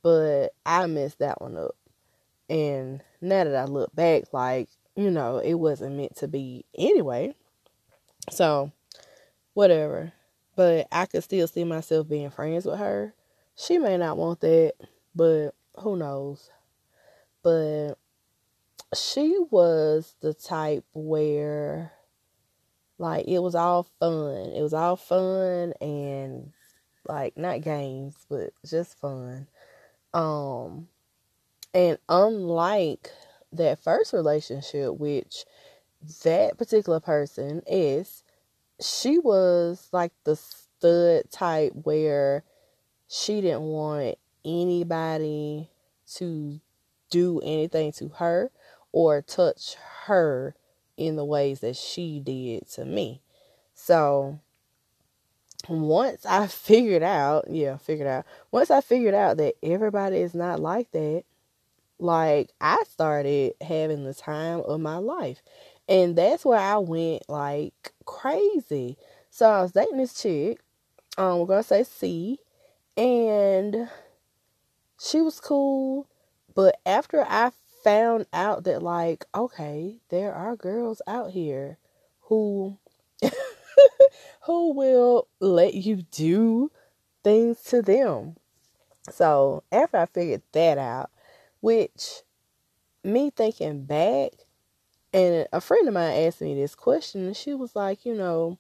but 0.03 0.55
I 0.65 0.87
messed 0.87 1.19
that 1.19 1.43
one 1.43 1.57
up. 1.57 1.77
And 2.53 3.03
now 3.21 3.45
that 3.45 3.57
I 3.57 3.65
look 3.65 3.95
back, 3.95 4.25
like, 4.33 4.69
you 4.95 5.11
know, 5.11 5.39
it 5.39 5.55
wasn't 5.55 5.97
meant 5.97 6.17
to 6.17 6.29
be 6.29 6.65
anyway. 6.77 7.35
So, 8.31 8.71
whatever. 9.55 10.13
But 10.55 10.87
I 10.93 11.07
could 11.07 11.25
still 11.25 11.49
see 11.49 11.65
myself 11.65 12.09
being 12.09 12.31
friends 12.31 12.67
with 12.67 12.79
her 12.79 13.15
she 13.57 13.79
may 13.79 13.97
not 13.97 14.17
want 14.17 14.41
that, 14.41 14.75
but 15.15 15.51
who 15.79 15.97
knows? 15.97 16.51
But 17.43 17.95
she 18.95 19.39
was 19.51 20.15
the 20.21 20.35
type 20.35 20.85
where 20.93 21.93
like 22.99 23.27
it 23.27 23.41
was 23.41 23.55
all 23.55 23.89
fun. 23.99 24.53
It 24.55 24.63
was 24.63 24.75
all 24.75 24.97
fun 24.97 25.73
and 25.81 26.53
like 27.09 27.37
not 27.37 27.63
games, 27.63 28.17
but 28.29 28.51
just 28.67 28.99
fun. 28.99 29.49
Um 30.15 30.89
and 31.75 31.99
unlike 32.09 33.11
that 33.53 33.79
first 33.79 34.13
relationship 34.13 34.95
which 34.99 35.45
that 36.25 36.59
particular 36.59 37.01
person 37.01 37.63
is 37.67 38.25
she 38.81 39.19
was 39.19 39.89
like 39.93 40.13
the 40.25 40.37
stud 40.37 41.31
type 41.31 41.73
where 41.85 42.43
she 43.09 43.41
didn't 43.41 43.63
want 43.63 44.17
anybody 44.45 45.71
to 46.15 46.61
do 47.11 47.41
anything 47.45 47.93
to 47.93 48.09
her 48.09 48.51
or 48.91 49.23
touch 49.23 49.77
her 50.07 50.55
in 50.97 51.17
the 51.17 51.25
ways 51.25 51.61
that 51.61 51.77
she 51.77 52.21
did 52.21 52.69
to 52.71 52.85
me. 52.85 53.23
So 53.75 54.41
once 55.69 56.27
I 56.27 56.47
figured 56.49 57.03
out, 57.03 57.47
yeah, 57.51 57.77
figured 57.77 58.09
out, 58.09 58.25
once 58.51 58.71
I 58.71 58.81
figured 58.81 59.15
out 59.15 59.37
that 59.37 59.55
everybody 59.63 60.19
is 60.19 60.35
not 60.35 60.61
like 60.61 60.91
that, 60.93 61.25
like 61.99 62.51
I 62.61 62.83
started 62.89 63.55
having 63.61 64.05
the 64.05 64.15
time 64.15 64.61
of 64.61 64.81
my 64.81 64.97
life. 64.97 65.43
And 65.89 66.17
that's 66.17 66.45
where 66.45 66.59
I 66.59 66.79
went 66.79 67.29
like 67.29 67.93
crazy. 68.05 68.97
So 69.31 69.49
I 69.49 69.63
was 69.63 69.73
dating 69.73 69.99
this 69.99 70.21
chick. 70.21 70.61
Um, 71.19 71.41
we're 71.41 71.47
gonna 71.47 71.63
say 71.63 71.85
C 71.85 72.39
and 72.97 73.89
she 75.01 75.21
was 75.21 75.41
cool. 75.41 76.07
But 76.55 76.81
after 76.87 77.25
I 77.27 77.51
found 77.83 78.27
out 78.33 78.65
that, 78.65 78.83
like, 78.83 79.25
okay, 79.35 79.97
there 80.11 80.33
are 80.33 80.57
girls 80.57 81.03
out 81.07 81.31
here 81.33 81.79
who 82.23 82.79
who 84.43 84.73
will 84.73 85.29
let 85.41 85.75
you 85.75 86.03
do 86.11 86.71
things 87.25 87.63
to 87.65 87.83
them. 87.83 88.37
So 89.11 89.65
after 89.73 89.97
I 89.99 90.07
figured 90.07 90.43
that 90.53 90.79
out, 90.79 91.11
which 91.63 92.23
me 93.03 93.31
thinking 93.31 93.85
back, 93.85 94.33
and 95.15 95.47
a 95.53 95.61
friend 95.61 95.89
of 95.89 95.95
mine 95.95 96.27
asked 96.27 96.43
me 96.43 96.55
this 96.55 96.75
question, 96.75 97.25
and 97.27 97.37
she 97.37 97.55
was 97.55 97.75
like, 97.75 98.05
you 98.05 98.15
know, 98.15 98.59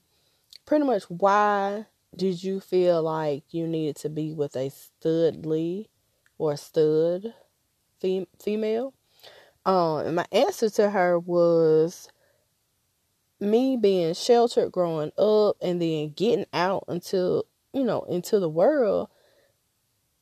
pretty 0.64 0.86
much 0.86 1.04
why 1.04 1.86
did 2.16 2.42
you 2.42 2.60
feel 2.60 3.02
like 3.02 3.42
you 3.50 3.66
needed 3.66 3.96
to 3.96 4.08
be 4.08 4.32
with 4.32 4.54
a 4.56 4.70
studly 4.70 5.88
or 6.38 6.56
stud 6.56 7.34
fem- 8.00 8.26
female? 8.42 8.94
Um, 9.64 10.06
and 10.06 10.16
my 10.16 10.26
answer 10.32 10.70
to 10.70 10.90
her 10.90 11.18
was 11.18 12.08
me 13.40 13.76
being 13.76 14.14
sheltered 14.14 14.70
growing 14.70 15.10
up 15.18 15.56
and 15.60 15.82
then 15.82 16.12
getting 16.14 16.46
out 16.52 16.84
until 16.86 17.44
you 17.72 17.82
know 17.84 18.02
into 18.02 18.38
the 18.38 18.48
world. 18.48 19.08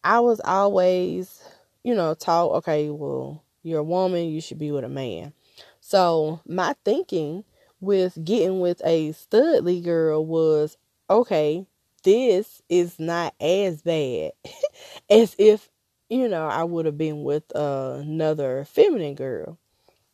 I 0.03 0.21
was 0.21 0.41
always, 0.45 1.43
you 1.85 1.95
know, 1.95 2.15
taught, 2.15 2.53
okay, 2.59 2.91
well, 2.91 3.43
you're 3.63 3.81
a 3.81 3.85
woman, 3.85 4.29
you 4.29 4.41
should 4.41 4.59
be 4.59 4.71
with 4.71 4.85
a 4.85 4.89
man. 4.89 5.33
So 5.81 6.41
my 6.47 6.75
thinking 6.85 7.45
with 7.81 8.19
getting 8.25 8.61
with 8.61 8.81
a 8.85 9.11
studly 9.13 9.83
girl 9.83 10.25
was, 10.25 10.77
okay, 11.09 11.67
this 12.03 12.63
is 12.69 12.99
not 12.99 13.35
as 13.41 13.83
bad 13.83 14.33
as 15.11 15.35
if 15.39 15.69
you 16.09 16.29
know 16.29 16.47
I 16.47 16.65
would 16.65 16.87
have 16.87 16.97
been 16.99 17.25
with 17.25 17.45
uh, 17.55 17.99
another 18.01 18.65
feminine 18.65 19.15
girl. 19.15 19.59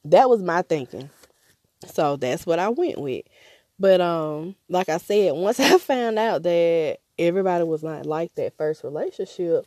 That 0.05 0.29
was 0.29 0.43
my 0.43 0.63
thinking. 0.63 1.11
So 1.87 2.17
that's 2.17 2.47
what 2.47 2.59
I 2.59 2.69
went 2.69 2.99
with. 2.99 3.25
But 3.79 4.01
um 4.01 4.57
like 4.69 4.89
I 4.89 4.99
said, 4.99 5.33
once 5.37 5.61
I 5.61 5.79
found 5.79 6.19
out 6.19 6.43
that 6.45 6.99
everybody 7.19 7.65
was 7.65 7.83
not 7.83 8.07
like 8.07 8.35
that 8.37 8.57
first 8.57 8.85
relationship, 8.85 9.67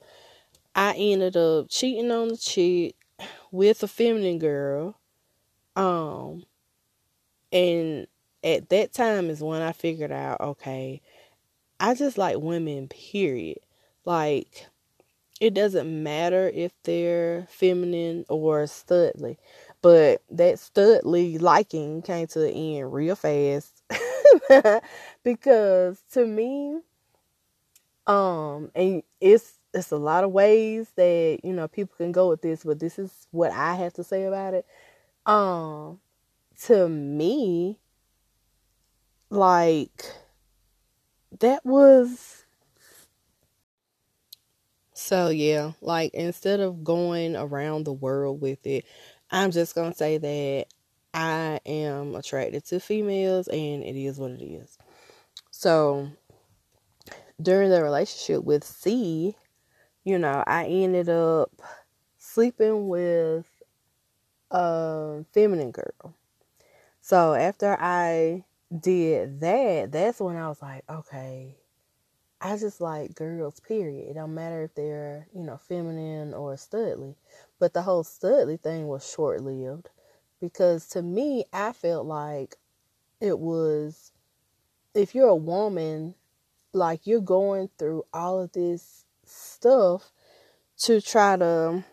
I 0.75 0.93
ended 0.95 1.37
up 1.37 1.67
cheating 1.69 2.11
on 2.11 2.29
the 2.29 2.37
chick 2.37 2.95
with 3.51 3.83
a 3.83 3.87
feminine 3.87 4.39
girl. 4.39 4.95
Um 5.75 6.45
and 7.51 8.07
at 8.43 8.69
that 8.69 8.93
time 8.93 9.29
is 9.29 9.41
when 9.41 9.61
I 9.61 9.71
figured 9.71 10.11
out, 10.11 10.39
okay, 10.41 11.01
I 11.79 11.95
just 11.95 12.17
like 12.17 12.37
women, 12.39 12.87
period. 12.89 13.59
Like, 14.05 14.67
it 15.41 15.53
doesn't 15.53 16.03
matter 16.03 16.51
if 16.53 16.73
they're 16.83 17.47
feminine 17.49 18.25
or 18.29 18.63
studly, 18.65 19.37
but 19.81 20.21
that 20.31 20.55
studly 20.55 21.41
liking 21.41 22.01
came 22.01 22.27
to 22.27 22.39
the 22.39 22.51
end 22.51 22.93
real 22.93 23.15
fast. 23.15 23.83
because 25.23 26.01
to 26.13 26.25
me, 26.25 26.79
um, 28.07 28.71
and 28.75 29.03
it's 29.21 29.58
it's 29.73 29.91
a 29.91 29.97
lot 29.97 30.23
of 30.23 30.31
ways 30.31 30.91
that 30.95 31.39
you 31.43 31.53
know 31.53 31.67
people 31.67 31.95
can 31.97 32.11
go 32.11 32.29
with 32.29 32.41
this, 32.41 32.63
but 32.63 32.79
this 32.79 32.99
is 32.99 33.27
what 33.31 33.51
I 33.51 33.75
have 33.75 33.93
to 33.93 34.03
say 34.03 34.25
about 34.25 34.53
it. 34.53 34.65
Um, 35.25 35.99
to 36.63 36.89
me, 36.89 37.79
like 39.29 40.05
that 41.39 41.65
was 41.65 42.45
so 44.93 45.29
yeah, 45.29 45.71
like 45.81 46.13
instead 46.13 46.59
of 46.59 46.83
going 46.83 47.35
around 47.35 47.85
the 47.85 47.93
world 47.93 48.41
with 48.41 48.65
it, 48.65 48.85
I'm 49.31 49.51
just 49.51 49.75
gonna 49.75 49.93
say 49.93 50.17
that 50.17 50.65
I 51.13 51.59
am 51.65 52.15
attracted 52.15 52.65
to 52.65 52.79
females 52.79 53.47
and 53.47 53.83
it 53.83 53.95
is 53.95 54.19
what 54.19 54.31
it 54.31 54.43
is. 54.43 54.77
So 55.51 56.09
during 57.41 57.69
the 57.69 57.81
relationship 57.81 58.43
with 58.43 58.63
C, 58.63 59.35
you 60.03 60.17
know, 60.17 60.43
I 60.45 60.65
ended 60.65 61.09
up 61.09 61.51
sleeping 62.17 62.87
with 62.87 63.45
a 64.51 65.23
feminine 65.33 65.71
girl. 65.71 66.13
So 67.01 67.33
after 67.33 67.77
I 67.79 68.43
did 68.77 69.39
that, 69.41 69.91
that's 69.91 70.19
when 70.19 70.35
I 70.35 70.47
was 70.47 70.61
like, 70.61 70.83
okay, 70.89 71.55
I 72.41 72.57
just 72.57 72.79
like 72.79 73.15
girls, 73.15 73.59
period. 73.59 74.09
It 74.09 74.13
don't 74.13 74.33
matter 74.33 74.63
if 74.63 74.75
they're, 74.75 75.27
you 75.33 75.43
know, 75.43 75.57
feminine 75.57 76.33
or 76.33 76.55
studly. 76.55 77.15
But 77.59 77.73
the 77.73 77.81
whole 77.81 78.03
studly 78.03 78.59
thing 78.59 78.87
was 78.87 79.09
short 79.09 79.41
lived 79.41 79.89
because 80.39 80.87
to 80.89 81.01
me, 81.01 81.45
I 81.51 81.73
felt 81.73 82.05
like 82.05 82.57
it 83.19 83.39
was, 83.39 84.11
if 84.93 85.13
you're 85.13 85.27
a 85.27 85.35
woman, 85.35 86.15
like 86.71 87.05
you're 87.05 87.19
going 87.19 87.69
through 87.77 88.05
all 88.13 88.39
of 88.39 88.51
this 88.53 89.03
stuff 89.29 90.11
to 90.79 91.01
try 91.01 91.37
to, 91.37 91.83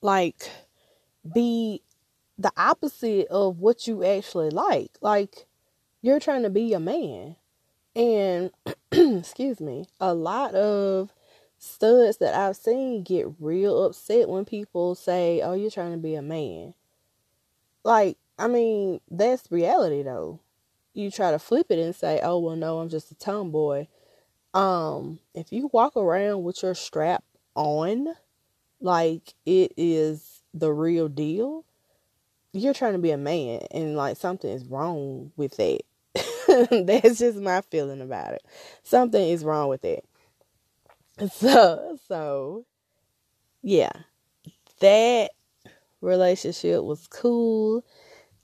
like, 0.00 0.50
be 1.34 1.82
the 2.38 2.52
opposite 2.56 3.28
of 3.28 3.60
what 3.60 3.86
you 3.86 4.04
actually 4.04 4.50
like. 4.50 4.90
Like, 5.00 5.46
you're 6.02 6.20
trying 6.20 6.42
to 6.42 6.50
be 6.50 6.72
a 6.72 6.80
man. 6.80 7.36
And, 7.96 8.50
excuse 8.92 9.60
me, 9.60 9.86
a 10.00 10.14
lot 10.14 10.54
of 10.54 11.12
studs 11.58 12.18
that 12.18 12.34
I've 12.34 12.56
seen 12.56 13.02
get 13.02 13.26
real 13.38 13.84
upset 13.84 14.28
when 14.28 14.44
people 14.44 14.94
say, 14.94 15.40
oh, 15.42 15.54
you're 15.54 15.70
trying 15.70 15.92
to 15.92 15.98
be 15.98 16.14
a 16.14 16.22
man. 16.22 16.74
Like, 17.84 18.18
I 18.38 18.48
mean, 18.48 19.00
that's 19.10 19.50
reality 19.50 20.02
though. 20.02 20.40
You 20.92 21.10
try 21.10 21.30
to 21.30 21.38
flip 21.38 21.66
it 21.70 21.78
and 21.78 21.94
say, 21.94 22.20
oh, 22.22 22.38
well, 22.38 22.56
no, 22.56 22.78
I'm 22.78 22.88
just 22.88 23.10
a 23.10 23.14
tomboy. 23.14 23.86
Um, 24.54 25.18
if 25.34 25.52
you 25.52 25.68
walk 25.72 25.96
around 25.96 26.44
with 26.44 26.62
your 26.62 26.74
strap 26.74 27.24
on, 27.56 28.14
like 28.80 29.34
it 29.46 29.72
is 29.76 30.42
the 30.54 30.72
real 30.72 31.08
deal, 31.08 31.64
you're 32.52 32.74
trying 32.74 32.94
to 32.94 32.98
be 32.98 33.12
a 33.12 33.18
man 33.18 33.62
and 33.72 33.96
like 33.96 34.16
something 34.16 34.50
is 34.50 34.66
wrong 34.66 35.32
with 35.36 35.56
that. 35.58 35.80
That's 36.86 37.18
just 37.20 37.38
my 37.38 37.62
feeling 37.62 38.00
about 38.00 38.34
it. 38.34 38.44
Something 38.84 39.28
is 39.28 39.44
wrong 39.44 39.68
with 39.68 39.84
it. 39.84 40.04
So, 41.32 41.96
so 42.08 42.66
yeah, 43.62 43.92
that 44.80 45.32
relationship 46.00 46.82
was 46.84 47.06
cool. 47.08 47.84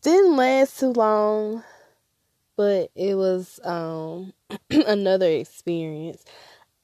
Didn't 0.02 0.36
last 0.36 0.80
too 0.80 0.92
long, 0.92 1.64
but 2.56 2.90
it 2.94 3.16
was 3.16 3.60
um 3.64 4.32
another 4.70 5.28
experience. 5.30 6.24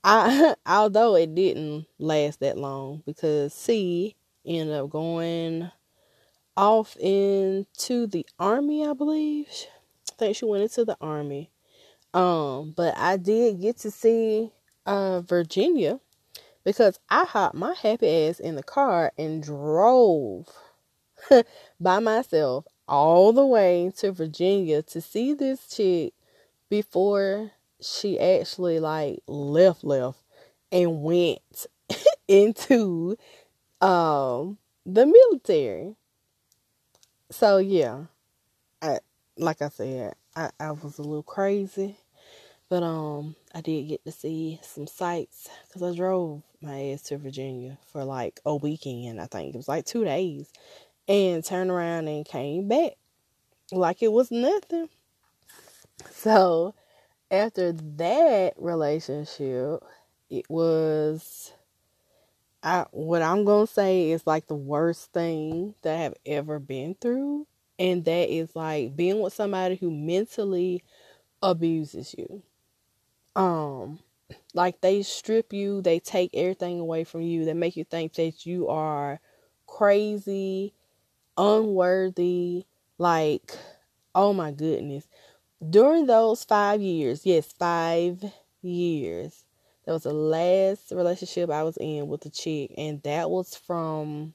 I 0.05 0.55
although 0.66 1.16
it 1.16 1.35
didn't 1.35 1.87
last 1.98 2.40
that 2.40 2.59
long 2.59 3.02
because 3.07 3.52
C 3.55 4.16
ended 4.44 4.74
up 4.76 4.90
going 4.90 5.70
off 6.57 6.96
into 6.98 8.07
the 8.07 8.26
army, 8.38 8.87
I 8.87 8.92
believe 8.92 9.48
I 10.12 10.14
think 10.18 10.37
she 10.37 10.44
went 10.44 10.62
into 10.62 10.85
the 10.85 10.96
army. 11.00 11.50
Um, 12.14 12.72
but 12.76 12.96
I 12.96 13.16
did 13.16 13.61
get 13.61 13.79
to 13.79 13.90
see 13.90 14.52
uh 14.87 15.20
Virginia 15.22 16.00
because 16.64 16.98
I 17.11 17.24
hopped 17.24 17.55
my 17.55 17.74
happy 17.74 18.09
ass 18.29 18.40
in 18.40 18.57
the 18.57 18.62
car 18.62 19.12
and 19.18 19.42
drove 19.42 20.48
by 21.81 21.98
myself 21.98 22.66
all 22.88 23.33
the 23.33 23.46
way 23.46 23.92
to 23.98 24.12
Virginia 24.12 24.83
to 24.83 25.00
see 25.00 25.35
this 25.35 25.68
chick 25.68 26.14
before 26.68 27.53
she 27.81 28.18
actually 28.18 28.81
like 28.81 29.20
left 29.27 29.85
left 29.85 30.18
and 30.72 31.03
went 31.03 31.66
into 32.29 33.16
um 33.81 34.59
the 34.85 35.07
military. 35.07 35.97
So 37.31 37.59
yeah. 37.59 38.05
I 38.83 39.01
like 39.39 39.62
I 39.62 39.68
said, 39.68 40.14
I, 40.35 40.51
I 40.59 40.72
was 40.72 40.99
a 40.99 41.03
little 41.03 41.22
crazy, 41.22 41.97
but 42.68 42.83
um, 42.83 43.37
I 43.55 43.61
did 43.61 43.89
get 43.89 44.05
to 44.05 44.12
see 44.12 44.61
some 44.62 44.87
sights 44.87 45.49
because 45.66 45.83
I 45.83 45.97
drove 45.97 46.43
my 46.61 46.93
ass 46.93 47.03
to 47.05 47.18
Virginia 47.18 47.79
for 47.91 48.05
like 48.05 48.41
a 48.45 48.55
weekend. 48.55 49.20
I 49.20 49.27
think 49.27 49.55
it 49.55 49.57
was 49.57 49.68
like 49.68 49.85
two 49.85 50.05
days, 50.05 50.51
and 51.09 51.45
turned 51.45 51.70
around 51.70 52.09
and 52.09 52.24
came 52.24 52.68
back 52.68 52.93
like 53.72 54.03
it 54.03 54.12
was 54.12 54.31
nothing. 54.31 54.89
So 56.11 56.74
after 57.31 57.72
that 57.72 58.55
relationship, 58.57 59.83
it 60.31 60.45
was 60.49 61.53
I 62.62 62.87
what 62.91 63.22
I'm 63.22 63.45
gonna 63.45 63.66
say 63.66 64.11
is 64.11 64.27
like 64.27 64.47
the 64.47 64.55
worst 64.57 65.12
thing 65.12 65.74
that 65.83 65.95
I 65.95 66.03
have 66.03 66.14
ever 66.27 66.59
been 66.59 66.95
through 67.01 67.47
and 67.79 68.05
that 68.05 68.29
is 68.31 68.57
like 68.57 68.97
being 68.97 69.20
with 69.20 69.33
somebody 69.35 69.77
who 69.77 69.91
mentally 69.91 70.83
abuses 71.43 72.14
you. 72.18 72.43
Um 73.37 74.01
like 74.55 74.81
they 74.81 75.03
strip 75.03 75.53
you, 75.53 75.83
they 75.83 76.01
take 76.01 76.31
everything 76.35 76.81
away 76.81 77.05
from 77.05 77.22
you, 77.22 77.45
they 77.45 77.55
make 77.55 77.77
you 77.77 77.85
think 77.85 78.14
that 78.14 78.47
you 78.47 78.68
are 78.68 79.20
crazy, 79.66 80.74
unworthy, 81.39 82.66
like 82.99 83.53
oh 84.14 84.33
my 84.33 84.53
goodness. 84.53 85.09
During 85.62 86.07
those 86.07 86.44
5 86.44 86.82
years, 86.82 87.24
yes, 87.24 87.52
5 87.52 88.24
years. 88.62 89.44
That 89.84 89.92
was 89.92 90.02
the 90.02 90.12
last 90.12 90.90
relationship 90.90 91.48
I 91.48 91.62
was 91.62 91.76
in 91.78 92.09
with 92.09 92.26
a 92.26 92.30
chick 92.30 92.74
and 92.76 93.00
that 93.04 93.30
was 93.30 93.54
from 93.54 94.34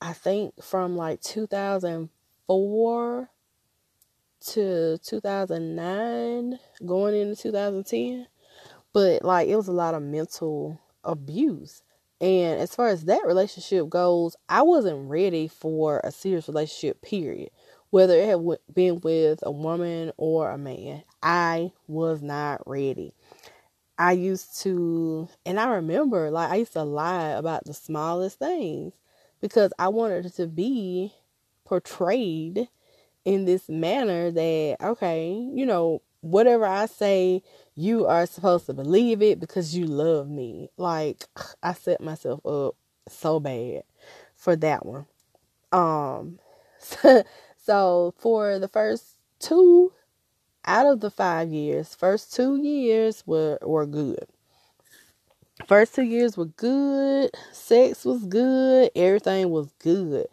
I 0.00 0.12
think 0.12 0.62
from 0.62 0.96
like 0.96 1.20
2004 1.20 3.30
to 4.40 4.98
2009 4.98 6.58
going 6.86 7.14
into 7.14 7.36
2010 7.36 8.26
but 8.92 9.24
like 9.24 9.48
it 9.48 9.56
was 9.56 9.68
a 9.68 9.72
lot 9.72 9.94
of 9.94 10.02
mental 10.02 10.78
abuse 11.04 11.82
and 12.20 12.60
as 12.60 12.74
far 12.74 12.88
as 12.88 13.06
that 13.06 13.26
relationship 13.26 13.88
goes 13.88 14.36
i 14.48 14.62
wasn't 14.62 15.10
ready 15.10 15.48
for 15.48 16.00
a 16.04 16.12
serious 16.12 16.46
relationship 16.46 17.02
period 17.02 17.50
whether 17.90 18.14
it 18.14 18.28
had 18.28 18.40
been 18.74 19.00
with 19.00 19.40
a 19.42 19.50
woman 19.50 20.12
or 20.16 20.50
a 20.50 20.58
man 20.58 21.02
i 21.22 21.70
was 21.86 22.22
not 22.22 22.60
ready 22.66 23.12
i 23.98 24.12
used 24.12 24.60
to 24.60 25.28
and 25.46 25.58
i 25.60 25.68
remember 25.68 26.30
like 26.30 26.50
i 26.50 26.56
used 26.56 26.72
to 26.74 26.82
lie 26.82 27.28
about 27.30 27.64
the 27.64 27.74
smallest 27.74 28.38
things 28.38 28.92
because 29.40 29.72
i 29.78 29.88
wanted 29.88 30.32
to 30.34 30.46
be 30.46 31.12
portrayed 31.64 32.68
in 33.24 33.44
this 33.44 33.68
manner 33.68 34.30
that 34.30 34.76
okay, 34.82 35.32
you 35.54 35.66
know, 35.66 36.02
whatever 36.20 36.66
I 36.66 36.86
say, 36.86 37.42
you 37.74 38.06
are 38.06 38.26
supposed 38.26 38.66
to 38.66 38.74
believe 38.74 39.22
it 39.22 39.40
because 39.40 39.76
you 39.76 39.86
love 39.86 40.28
me. 40.28 40.70
Like 40.76 41.24
I 41.62 41.74
set 41.74 42.00
myself 42.00 42.44
up 42.46 42.76
so 43.08 43.40
bad 43.40 43.84
for 44.36 44.56
that 44.56 44.86
one. 44.86 45.06
Um 45.72 46.38
so, 47.68 48.14
for 48.16 48.58
the 48.58 48.66
first 48.66 49.18
two 49.40 49.92
out 50.64 50.86
of 50.86 51.00
the 51.00 51.10
5 51.10 51.50
years, 51.50 51.94
first 51.94 52.34
2 52.34 52.56
years 52.62 53.22
were 53.26 53.58
were 53.60 53.84
good. 53.84 54.26
First 55.66 55.94
2 55.94 56.02
years 56.02 56.34
were 56.34 56.46
good, 56.46 57.30
sex 57.52 58.06
was 58.06 58.24
good, 58.24 58.90
everything 58.96 59.50
was 59.50 59.70
good. 59.80 60.28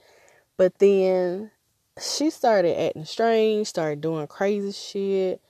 But 0.55 0.79
then 0.79 1.51
she 1.99 2.29
started 2.29 2.79
acting 2.79 3.03
strange, 3.03 3.67
started 3.67 3.99
doing 3.99 4.27
crazy 4.27 4.71
shit, 4.71 5.41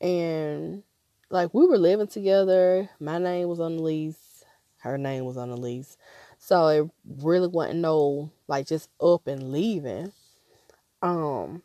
and 0.00 0.84
like 1.28 1.52
we 1.52 1.66
were 1.66 1.76
living 1.76 2.06
together. 2.06 2.88
My 3.00 3.18
name 3.18 3.48
was 3.48 3.58
on 3.58 3.78
the 3.78 3.82
lease, 3.82 4.44
her 4.78 4.96
name 4.96 5.24
was 5.24 5.36
on 5.36 5.50
the 5.50 5.56
lease, 5.56 5.96
so 6.38 6.68
it 6.68 6.88
really 7.20 7.48
wasn't 7.48 7.80
no 7.80 8.30
like 8.46 8.68
just 8.68 8.90
up 9.00 9.26
and 9.26 9.50
leaving. 9.50 10.12
Um, 11.02 11.62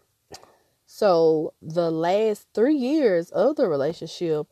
so 0.85 1.53
the 1.61 1.91
last 1.91 2.47
three 2.53 2.75
years 2.75 3.29
of 3.31 3.55
the 3.55 3.67
relationship 3.67 4.47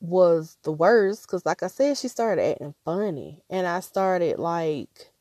was 0.00 0.58
the 0.62 0.72
worst 0.72 1.22
because, 1.22 1.46
like 1.46 1.62
I 1.62 1.68
said, 1.68 1.96
she 1.98 2.08
started 2.08 2.42
acting 2.42 2.74
funny, 2.84 3.42
and 3.50 3.66
I 3.66 3.80
started 3.80 4.38
like 4.38 5.12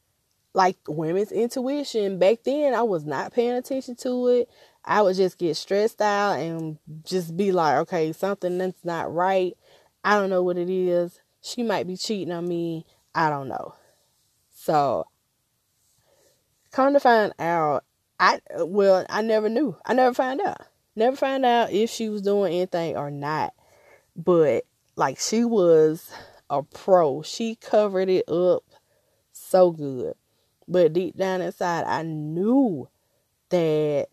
like 0.53 0.77
women's 0.87 1.31
intuition. 1.31 2.19
Back 2.19 2.43
then, 2.43 2.73
I 2.73 2.83
was 2.83 3.05
not 3.05 3.33
paying 3.33 3.53
attention 3.53 3.95
to 3.97 4.27
it. 4.29 4.49
I 4.85 5.01
would 5.01 5.15
just 5.15 5.37
get 5.37 5.55
stressed 5.57 6.01
out 6.01 6.33
and 6.39 6.77
just 7.05 7.35
be 7.37 7.51
like, 7.51 7.77
okay, 7.79 8.11
something 8.13 8.57
that's 8.57 8.83
not 8.85 9.13
right. 9.13 9.53
I 10.03 10.15
don't 10.15 10.29
know 10.29 10.43
what 10.43 10.57
it 10.57 10.69
is. 10.69 11.21
She 11.41 11.63
might 11.63 11.87
be 11.87 11.97
cheating 11.97 12.33
on 12.33 12.47
me. 12.47 12.85
I 13.15 13.29
don't 13.29 13.47
know. 13.47 13.75
So, 14.53 15.07
come 16.71 16.93
to 16.93 16.99
find 16.99 17.33
out, 17.39 17.83
I 18.23 18.39
well, 18.59 19.05
I 19.09 19.21
never 19.21 19.49
knew. 19.49 19.75
I 19.85 19.93
never 19.93 20.13
found 20.13 20.39
out. 20.39 20.61
Never 20.95 21.17
found 21.17 21.45
out 21.45 21.73
if 21.73 21.89
she 21.89 22.07
was 22.07 22.21
doing 22.21 22.53
anything 22.53 22.95
or 22.95 23.11
not. 23.11 23.53
But 24.15 24.63
like 24.95 25.19
she 25.19 25.43
was 25.43 26.09
a 26.49 26.63
pro. 26.63 27.21
She 27.21 27.55
covered 27.55 28.07
it 28.07 28.29
up 28.29 28.63
so 29.33 29.71
good. 29.71 30.13
But 30.69 30.93
deep 30.93 31.17
down 31.17 31.41
inside, 31.41 31.83
I 31.83 32.03
knew 32.03 32.87
that 33.49 34.07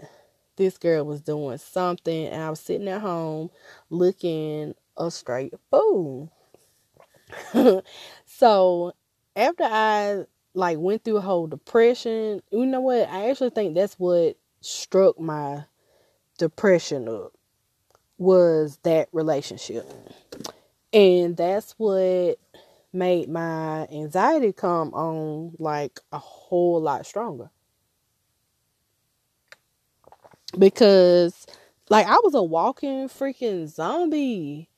this 0.56 0.76
girl 0.76 1.04
was 1.04 1.20
doing 1.20 1.58
something, 1.58 2.26
and 2.26 2.42
I 2.42 2.50
was 2.50 2.58
sitting 2.58 2.88
at 2.88 3.02
home 3.02 3.50
looking 3.90 4.74
a 4.96 5.08
straight 5.12 5.54
fool. 5.70 6.32
so 8.26 8.92
after 9.36 9.64
I 9.64 10.24
like 10.61 10.78
went 10.78 11.02
through 11.02 11.16
a 11.16 11.22
whole 11.22 11.46
depression, 11.46 12.42
you 12.52 12.66
know 12.66 12.82
what? 12.82 13.08
I 13.08 13.30
actually 13.30 13.50
think 13.50 13.74
that's 13.74 13.94
what 13.98 14.36
struck 14.61 15.18
my 15.18 15.64
depression 16.38 17.08
up 17.08 17.32
was 18.18 18.78
that 18.82 19.08
relationship. 19.12 19.90
And 20.92 21.36
that's 21.36 21.72
what 21.78 22.38
made 22.92 23.28
my 23.30 23.86
anxiety 23.86 24.52
come 24.52 24.92
on 24.92 25.54
like 25.58 25.98
a 26.12 26.18
whole 26.18 26.80
lot 26.80 27.06
stronger. 27.06 27.50
Because 30.58 31.46
like 31.88 32.06
I 32.06 32.18
was 32.22 32.34
a 32.34 32.42
walking 32.42 33.08
freaking 33.08 33.66
zombie. 33.66 34.68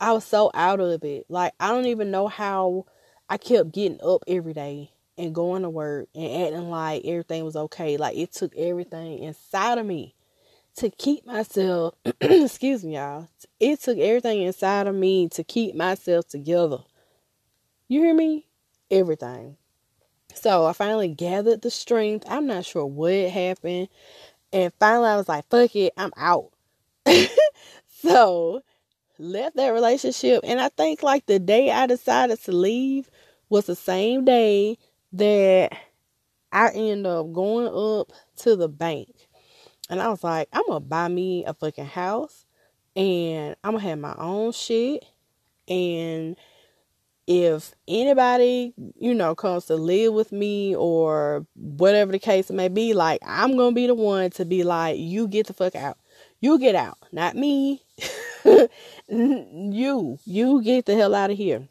I 0.00 0.12
was 0.12 0.24
so 0.24 0.52
out 0.54 0.78
of 0.78 1.02
it. 1.02 1.26
Like 1.28 1.54
I 1.58 1.68
don't 1.68 1.86
even 1.86 2.12
know 2.12 2.28
how 2.28 2.86
I 3.28 3.36
kept 3.36 3.72
getting 3.72 3.98
up 4.02 4.22
every 4.28 4.52
day 4.52 4.92
and 5.18 5.34
going 5.34 5.62
to 5.62 5.70
work 5.70 6.08
and 6.14 6.44
acting 6.44 6.70
like 6.70 7.04
everything 7.04 7.44
was 7.44 7.56
okay. 7.56 7.96
Like 7.96 8.16
it 8.16 8.32
took 8.32 8.56
everything 8.56 9.18
inside 9.18 9.78
of 9.78 9.84
me 9.84 10.14
to 10.76 10.90
keep 10.90 11.26
myself 11.26 11.94
excuse 12.20 12.84
me 12.84 12.94
y'all. 12.94 13.28
It 13.58 13.80
took 13.80 13.98
everything 13.98 14.42
inside 14.42 14.86
of 14.86 14.94
me 14.94 15.28
to 15.30 15.42
keep 15.42 15.74
myself 15.74 16.28
together. 16.28 16.78
You 17.88 18.02
hear 18.02 18.14
me? 18.14 18.46
Everything. 18.90 19.56
So 20.34 20.66
I 20.66 20.72
finally 20.72 21.08
gathered 21.08 21.62
the 21.62 21.70
strength. 21.70 22.24
I'm 22.28 22.46
not 22.46 22.64
sure 22.64 22.86
what 22.86 23.30
happened. 23.30 23.88
And 24.52 24.72
finally 24.78 25.08
I 25.08 25.16
was 25.16 25.28
like, 25.28 25.48
fuck 25.48 25.74
it, 25.74 25.92
I'm 25.96 26.12
out. 26.16 26.52
so 27.88 28.62
left 29.18 29.56
that 29.56 29.70
relationship. 29.70 30.42
And 30.44 30.60
I 30.60 30.68
think 30.68 31.02
like 31.02 31.26
the 31.26 31.38
day 31.38 31.70
I 31.72 31.86
decided 31.86 32.40
to 32.44 32.52
leave 32.52 33.10
was 33.48 33.66
the 33.66 33.74
same 33.74 34.24
day 34.24 34.78
that 35.12 35.76
I 36.52 36.70
end 36.70 37.06
up 37.06 37.32
going 37.32 37.68
up 37.68 38.12
to 38.38 38.56
the 38.56 38.68
bank. 38.68 39.08
And 39.90 40.02
I 40.02 40.08
was 40.08 40.22
like, 40.22 40.48
I'm 40.52 40.64
gonna 40.66 40.80
buy 40.80 41.08
me 41.08 41.44
a 41.44 41.54
fucking 41.54 41.86
house 41.86 42.44
and 42.94 43.56
I'm 43.64 43.72
gonna 43.72 43.84
have 43.84 43.98
my 43.98 44.14
own 44.18 44.52
shit 44.52 45.04
and 45.68 46.36
if 47.28 47.74
anybody, 47.86 48.72
you 48.98 49.12
know, 49.12 49.34
comes 49.34 49.66
to 49.66 49.76
live 49.76 50.14
with 50.14 50.32
me 50.32 50.74
or 50.74 51.46
whatever 51.54 52.10
the 52.10 52.18
case 52.18 52.50
may 52.50 52.68
be, 52.68 52.94
like 52.94 53.20
I'm 53.24 53.54
gonna 53.56 53.74
be 53.74 53.86
the 53.86 53.94
one 53.94 54.30
to 54.30 54.46
be 54.46 54.64
like, 54.64 54.98
you 54.98 55.28
get 55.28 55.46
the 55.46 55.52
fuck 55.52 55.74
out. 55.74 55.98
You 56.40 56.58
get 56.58 56.74
out, 56.74 56.96
not 57.12 57.36
me. 57.36 57.82
you, 59.08 60.18
you 60.24 60.62
get 60.62 60.86
the 60.86 60.96
hell 60.96 61.14
out 61.14 61.30
of 61.30 61.36
here. 61.36 61.68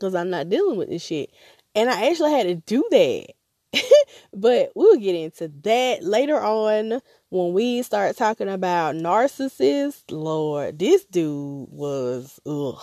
Cause 0.00 0.14
I'm 0.14 0.30
not 0.30 0.48
dealing 0.48 0.78
with 0.78 0.90
this 0.90 1.02
shit. 1.02 1.30
And 1.78 1.90
I 1.90 2.10
actually 2.10 2.32
had 2.32 2.46
to 2.46 2.54
do 2.56 2.84
that. 2.90 3.26
but 4.32 4.72
we'll 4.74 4.96
get 4.96 5.14
into 5.14 5.48
that 5.62 6.02
later 6.02 6.40
on 6.40 7.00
when 7.28 7.52
we 7.52 7.82
start 7.82 8.16
talking 8.16 8.48
about 8.48 8.94
narcissists. 8.94 10.04
Lord, 10.10 10.78
this 10.78 11.04
dude 11.04 11.68
was 11.70 12.40
ugh 12.46 12.80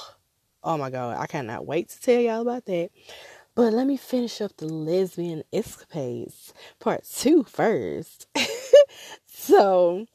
Oh 0.68 0.80
my 0.80 0.90
god, 0.90 1.18
I 1.20 1.28
cannot 1.28 1.68
wait 1.68 1.90
to 1.90 2.02
tell 2.02 2.20
y'all 2.20 2.42
about 2.42 2.66
that. 2.66 2.90
But 3.54 3.72
let 3.72 3.86
me 3.86 3.98
finish 3.98 4.42
up 4.42 4.58
the 4.58 4.66
lesbian 4.66 5.44
escapades 5.54 6.56
part 6.80 7.04
two 7.06 7.44
first. 7.44 8.28
so, 9.28 10.08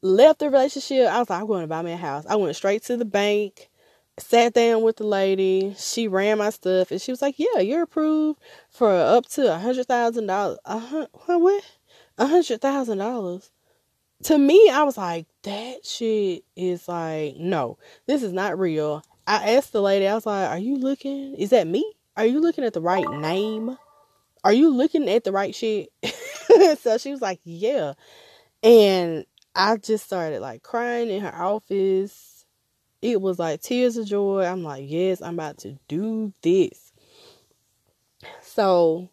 left 0.00 0.38
the 0.38 0.48
relationship. 0.48 1.08
I 1.08 1.18
was 1.18 1.28
like, 1.28 1.40
I'm 1.40 1.48
going 1.48 1.62
to 1.62 1.66
buy 1.66 1.82
me 1.82 1.90
a 1.90 1.96
house. 1.96 2.24
I 2.26 2.36
went 2.36 2.54
straight 2.54 2.84
to 2.84 2.96
the 2.96 3.04
bank, 3.04 3.68
sat 4.18 4.54
down 4.54 4.82
with 4.82 4.96
the 4.96 5.06
lady. 5.06 5.74
She 5.78 6.08
ran 6.08 6.38
my 6.38 6.50
stuff, 6.50 6.90
and 6.90 7.00
she 7.00 7.12
was 7.12 7.22
like, 7.22 7.38
"Yeah, 7.38 7.60
you're 7.60 7.82
approved 7.82 8.40
for 8.70 8.90
up 8.90 9.26
to 9.30 9.52
a 9.52 9.58
hundred 9.58 9.86
thousand 9.86 10.26
dollars. 10.26 10.58
Uh, 10.64 11.06
what? 11.26 11.64
A 12.18 12.26
hundred 12.26 12.60
thousand 12.60 12.98
dollars." 12.98 13.50
To 14.24 14.38
me, 14.38 14.70
I 14.70 14.84
was 14.84 14.96
like, 14.96 15.26
that 15.42 15.84
shit 15.84 16.44
is 16.56 16.88
like, 16.88 17.36
no, 17.36 17.76
this 18.06 18.22
is 18.22 18.32
not 18.32 18.58
real. 18.58 19.02
I 19.26 19.52
asked 19.52 19.72
the 19.72 19.82
lady, 19.82 20.06
I 20.06 20.14
was 20.14 20.26
like, 20.26 20.48
Are 20.48 20.58
you 20.58 20.76
looking? 20.76 21.34
Is 21.34 21.50
that 21.50 21.66
me? 21.66 21.94
Are 22.16 22.26
you 22.26 22.40
looking 22.40 22.64
at 22.64 22.72
the 22.72 22.80
right 22.80 23.08
name? 23.08 23.76
Are 24.42 24.52
you 24.52 24.70
looking 24.70 25.08
at 25.08 25.24
the 25.24 25.32
right 25.32 25.54
shit? 25.54 25.90
so 26.80 26.98
she 26.98 27.10
was 27.10 27.22
like, 27.22 27.40
Yeah. 27.44 27.94
And 28.62 29.24
I 29.54 29.76
just 29.76 30.04
started 30.04 30.40
like 30.40 30.62
crying 30.62 31.10
in 31.10 31.22
her 31.22 31.34
office. 31.34 32.33
It 33.04 33.20
was 33.20 33.38
like 33.38 33.60
tears 33.60 33.98
of 33.98 34.06
joy. 34.06 34.46
I'm 34.46 34.64
like, 34.64 34.84
yes, 34.86 35.20
I'm 35.20 35.34
about 35.34 35.58
to 35.58 35.78
do 35.88 36.32
this. 36.40 36.90
So 38.40 39.10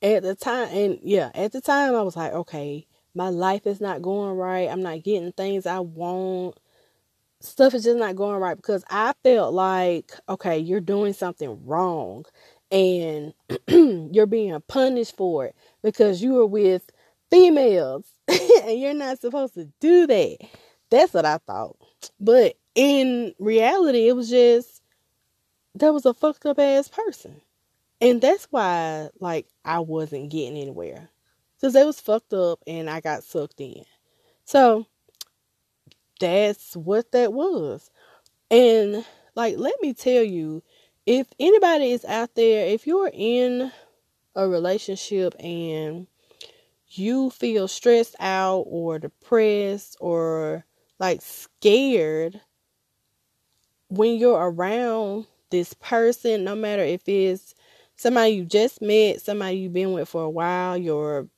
at 0.00 0.22
the 0.22 0.34
time, 0.34 0.68
and 0.72 0.98
yeah, 1.02 1.30
at 1.34 1.52
the 1.52 1.60
time, 1.60 1.94
I 1.94 2.00
was 2.00 2.16
like, 2.16 2.32
okay, 2.32 2.86
my 3.14 3.28
life 3.28 3.66
is 3.66 3.78
not 3.78 4.00
going 4.00 4.38
right. 4.38 4.70
I'm 4.70 4.82
not 4.82 5.02
getting 5.02 5.32
things 5.32 5.66
I 5.66 5.80
want. 5.80 6.58
Stuff 7.40 7.74
is 7.74 7.84
just 7.84 7.98
not 7.98 8.16
going 8.16 8.40
right 8.40 8.56
because 8.56 8.84
I 8.88 9.12
felt 9.22 9.52
like, 9.52 10.12
okay, 10.26 10.58
you're 10.58 10.80
doing 10.80 11.12
something 11.12 11.66
wrong 11.66 12.24
and 12.70 13.34
you're 13.68 14.24
being 14.24 14.58
punished 14.66 15.14
for 15.14 15.44
it 15.44 15.54
because 15.82 16.22
you 16.22 16.32
were 16.32 16.46
with 16.46 16.90
females 17.30 18.06
and 18.28 18.80
you're 18.80 18.94
not 18.94 19.20
supposed 19.20 19.54
to 19.54 19.68
do 19.78 20.06
that. 20.06 20.38
That's 20.90 21.12
what 21.12 21.26
I 21.26 21.36
thought. 21.38 21.76
But 22.18 22.56
in 22.74 23.34
reality, 23.38 24.08
it 24.08 24.16
was 24.16 24.30
just 24.30 24.82
that 25.74 25.92
was 25.94 26.06
a 26.06 26.14
fucked 26.14 26.46
up 26.46 26.58
ass 26.58 26.88
person. 26.88 27.40
And 28.00 28.20
that's 28.20 28.46
why 28.50 29.10
like 29.20 29.46
I 29.64 29.80
wasn't 29.80 30.30
getting 30.30 30.56
anywhere. 30.56 31.10
Cuz 31.60 31.74
they 31.74 31.84
was 31.84 32.00
fucked 32.00 32.32
up 32.32 32.60
and 32.66 32.88
I 32.88 33.00
got 33.00 33.24
sucked 33.24 33.60
in. 33.60 33.84
So 34.44 34.86
that's 36.18 36.76
what 36.76 37.12
that 37.12 37.32
was. 37.32 37.90
And 38.50 39.04
like 39.34 39.56
let 39.58 39.74
me 39.80 39.94
tell 39.94 40.22
you, 40.22 40.62
if 41.06 41.26
anybody 41.38 41.92
is 41.92 42.04
out 42.04 42.34
there, 42.34 42.66
if 42.66 42.86
you're 42.86 43.10
in 43.12 43.72
a 44.34 44.48
relationship 44.48 45.34
and 45.38 46.06
you 46.88 47.30
feel 47.30 47.68
stressed 47.68 48.16
out 48.18 48.64
or 48.66 48.98
depressed 48.98 49.96
or 50.00 50.64
like 50.98 51.22
scared 51.22 52.40
when 53.90 54.16
you're 54.16 54.38
around 54.38 55.26
this 55.50 55.74
person, 55.74 56.44
no 56.44 56.54
matter 56.54 56.82
if 56.82 57.08
it's 57.08 57.54
somebody 57.96 58.30
you 58.30 58.44
just 58.44 58.80
met, 58.80 59.20
somebody 59.20 59.58
you've 59.58 59.72
been 59.72 59.92
with 59.92 60.08
for 60.08 60.22
a 60.22 60.30
while, 60.30 60.76
your 60.76 61.28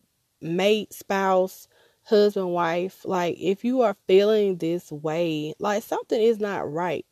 mate, 0.40 0.92
spouse, 0.92 1.66
husband, 2.04 2.52
wife, 2.52 3.04
like 3.04 3.36
if 3.38 3.64
you 3.64 3.80
are 3.82 3.96
feeling 4.06 4.56
this 4.56 4.92
way, 4.92 5.54
like 5.58 5.82
something 5.82 6.20
is 6.20 6.38
not 6.38 6.70
right. 6.70 7.06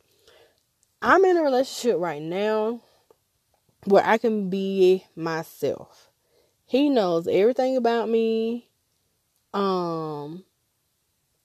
I'm 1.01 1.25
in 1.25 1.37
a 1.37 1.41
relationship 1.41 1.97
right 1.99 2.21
now 2.21 2.81
where 3.85 4.05
I 4.05 4.19
can 4.19 4.51
be 4.51 5.05
myself. 5.15 6.11
He 6.65 6.87
knows 6.87 7.27
everything 7.27 7.77
about 7.77 8.09
me. 8.09 8.69
Um 9.53 10.45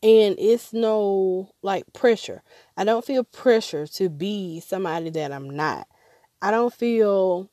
and 0.06 0.36
it's 0.38 0.72
no 0.72 1.50
like 1.62 1.92
pressure. 1.92 2.44
I 2.76 2.84
don't 2.84 3.04
feel 3.04 3.24
pressure 3.24 3.88
to 3.88 4.08
be 4.08 4.60
somebody 4.60 5.10
that 5.10 5.32
I'm 5.32 5.50
not. 5.50 5.88
I 6.40 6.52
don't 6.52 6.72
feel 6.72 7.50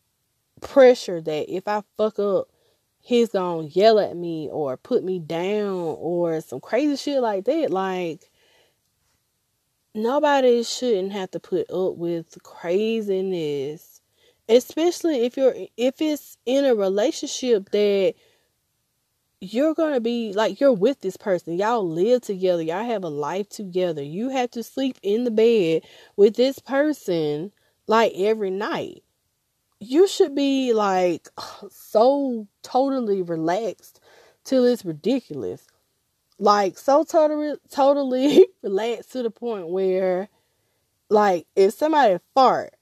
pressure 0.61 1.19
that 1.19 1.51
if 1.51 1.67
I 1.67 1.81
fuck 1.97 2.19
up, 2.19 2.49
he's 2.99 3.29
gonna 3.29 3.63
yell 3.63 3.97
at 3.97 4.15
me 4.15 4.49
or 4.51 4.77
put 4.77 5.03
me 5.03 5.17
down 5.17 5.95
or 5.97 6.41
some 6.41 6.59
crazy 6.59 6.95
shit 6.95 7.21
like 7.23 7.45
that. 7.45 7.71
Like 7.71 8.29
nobody 9.95 10.61
shouldn't 10.61 11.11
have 11.11 11.31
to 11.31 11.39
put 11.39 11.71
up 11.71 11.95
with 11.95 12.37
craziness 12.43 14.01
especially 14.49 15.25
if 15.25 15.37
you're 15.37 15.55
if 15.77 16.01
it's 16.01 16.37
in 16.45 16.65
a 16.65 16.75
relationship 16.75 17.69
that 17.71 18.13
you're 19.43 19.73
gonna 19.73 19.99
be 19.99 20.31
like 20.31 20.61
you're 20.61 20.71
with 20.71 21.01
this 21.01 21.17
person. 21.17 21.57
Y'all 21.57 21.87
live 21.87 22.21
together. 22.21 22.61
Y'all 22.61 22.85
have 22.85 23.03
a 23.03 23.09
life 23.09 23.49
together. 23.49 24.01
You 24.01 24.29
have 24.29 24.51
to 24.51 24.63
sleep 24.63 24.97
in 25.03 25.25
the 25.25 25.31
bed 25.31 25.83
with 26.15 26.35
this 26.35 26.59
person 26.59 27.51
like 27.85 28.13
every 28.15 28.49
night. 28.49 29.03
You 29.79 30.07
should 30.07 30.33
be 30.33 30.71
like 30.71 31.27
so 31.69 32.47
totally 32.61 33.21
relaxed 33.21 33.99
till 34.45 34.63
it's 34.63 34.85
ridiculous. 34.85 35.67
Like 36.39 36.77
so 36.77 37.03
totally 37.03 37.55
totally 37.69 38.47
relaxed 38.63 39.11
to 39.11 39.23
the 39.23 39.29
point 39.29 39.67
where 39.67 40.29
like 41.09 41.47
if 41.55 41.73
somebody 41.73 42.17
fart 42.33 42.73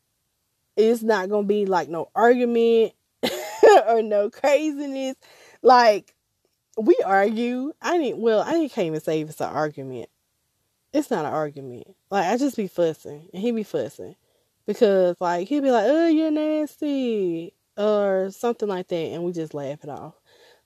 it's 0.78 1.02
not 1.02 1.30
gonna 1.30 1.48
be 1.48 1.66
like 1.66 1.90
no 1.90 2.10
argument 2.14 2.94
or 3.88 4.04
no 4.04 4.30
craziness. 4.30 5.16
Like 5.64 6.14
we 6.82 6.98
argue. 7.06 7.74
I 7.82 7.98
didn't. 7.98 8.20
Well, 8.22 8.42
I 8.42 8.68
can't 8.68 8.88
even 8.88 9.02
say 9.02 9.22
if 9.22 9.30
it's 9.30 9.42
an 9.42 9.50
argument. 9.50 10.10
It's 10.94 11.10
not 11.10 11.26
an 11.26 11.34
argument. 11.34 11.88
Like 12.10 12.28
I 12.28 12.38
just 12.38 12.58
be 12.58 12.68
fussing, 12.68 13.30
and 13.34 13.42
he 13.42 13.52
be 13.52 13.64
fussing 13.64 14.16
because 14.66 15.16
like 15.20 15.48
he'd 15.48 15.62
be 15.62 15.72
like, 15.72 15.86
"Oh, 15.88 16.08
you're 16.08 16.32
nasty," 16.32 17.54
or 17.78 18.30
something 18.32 18.68
like 18.68 18.88
that, 18.90 18.96
and 18.96 19.24
we 19.24 19.32
just 19.32 19.54
laugh 19.54 19.84
it 19.84 19.90
off. 19.90 20.16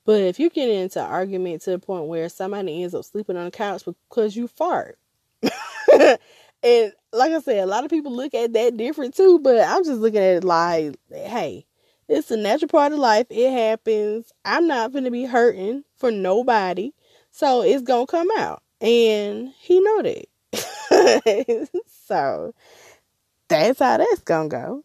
But 0.04 0.20
if 0.20 0.38
you 0.38 0.50
get 0.50 0.68
into 0.68 1.00
an 1.00 1.10
argument 1.10 1.62
to 1.62 1.70
the 1.70 1.78
point 1.78 2.06
where 2.06 2.28
somebody 2.28 2.82
ends 2.82 2.94
up 2.94 3.04
sleeping 3.04 3.36
on 3.36 3.46
the 3.46 3.50
couch 3.50 3.82
because 3.84 4.36
you 4.36 4.48
fart, 4.48 4.98
and 5.42 6.92
like 7.12 7.32
I 7.32 7.40
said, 7.40 7.58
a 7.58 7.66
lot 7.66 7.84
of 7.84 7.90
people 7.90 8.14
look 8.14 8.34
at 8.34 8.52
that 8.52 8.76
different 8.76 9.14
too, 9.14 9.38
but 9.40 9.60
I'm 9.60 9.84
just 9.84 10.00
looking 10.00 10.20
at 10.20 10.36
it 10.36 10.44
like, 10.44 10.96
hey, 11.10 11.66
it's 12.08 12.30
a 12.30 12.36
natural 12.36 12.68
part 12.68 12.92
of 12.92 12.98
life. 12.98 13.26
It 13.30 13.50
happens. 13.50 14.32
I'm 14.44 14.66
not 14.66 14.92
gonna 14.92 15.10
be 15.10 15.24
hurting 15.24 15.84
for 15.96 16.10
nobody. 16.10 16.92
So 17.30 17.62
it's 17.62 17.82
gonna 17.82 18.06
come 18.06 18.28
out. 18.36 18.62
And 18.80 19.52
he 19.58 19.80
know 19.80 20.02
that. 20.02 21.68
so 22.06 22.54
that's 23.48 23.78
how 23.78 23.96
that's 23.98 24.20
gonna 24.20 24.48
go. 24.48 24.84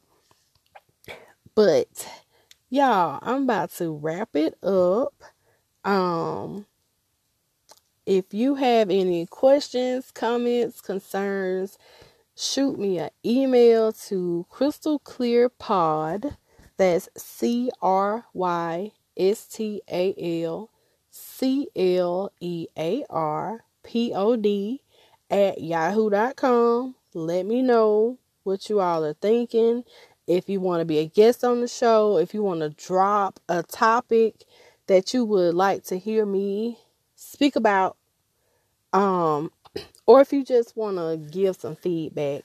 But 1.56 2.08
y'all, 2.70 3.20
I'm 3.22 3.44
about 3.44 3.72
to 3.74 3.92
wrap 3.92 4.36
it 4.36 4.58
up. 4.64 5.14
Um 5.84 6.66
if 8.06 8.34
you 8.34 8.56
have 8.56 8.90
any 8.90 9.28
questions, 9.28 10.12
comments, 10.12 10.82
concerns, 10.82 11.78
shoot 12.36 12.80
me 12.80 12.98
an 12.98 13.12
email 13.24 13.92
to 13.92 14.46
crystal 14.50 14.98
clear 15.00 15.48
pod 15.48 16.38
that's 16.78 17.08
c 17.16 17.70
r 17.82 18.26
y 18.34 18.92
s 19.16 19.46
t 19.46 19.84
a 19.88 20.44
l 20.44 20.71
c 21.42 21.68
l 21.76 22.32
e 22.40 22.68
a 22.78 23.04
r 23.10 23.64
p 23.82 24.14
o 24.14 24.36
d 24.36 24.80
at 25.32 25.60
yahoo.com 25.60 26.94
let 27.16 27.48
me 27.48 27.64
know 27.64 28.20
what 28.44 28.70
you 28.70 28.80
all 28.80 29.04
are 29.04 29.14
thinking 29.14 29.84
if 30.28 30.48
you 30.48 30.60
want 30.60 30.82
to 30.82 30.86
be 30.86 31.00
a 31.00 31.08
guest 31.08 31.44
on 31.44 31.62
the 31.62 31.68
show 31.68 32.18
if 32.18 32.36
you 32.36 32.44
want 32.44 32.60
to 32.60 32.70
drop 32.70 33.40
a 33.50 33.64
topic 33.64 34.46
that 34.86 35.16
you 35.16 35.26
would 35.26 35.56
like 35.56 35.84
to 35.84 35.98
hear 35.98 36.28
me 36.28 36.78
speak 37.16 37.56
about 37.56 37.98
um 38.94 39.50
or 40.06 40.22
if 40.22 40.32
you 40.34 40.44
just 40.44 40.76
want 40.76 40.98
to 40.98 41.18
give 41.32 41.56
some 41.56 41.76
feedback, 41.76 42.44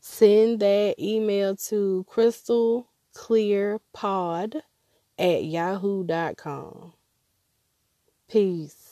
send 0.00 0.60
that 0.60 0.94
email 0.98 1.56
to 1.56 2.06
crystalclearpod 2.10 4.62
at 5.18 5.44
yahoo.com. 5.44 6.92
Peace. 8.28 8.87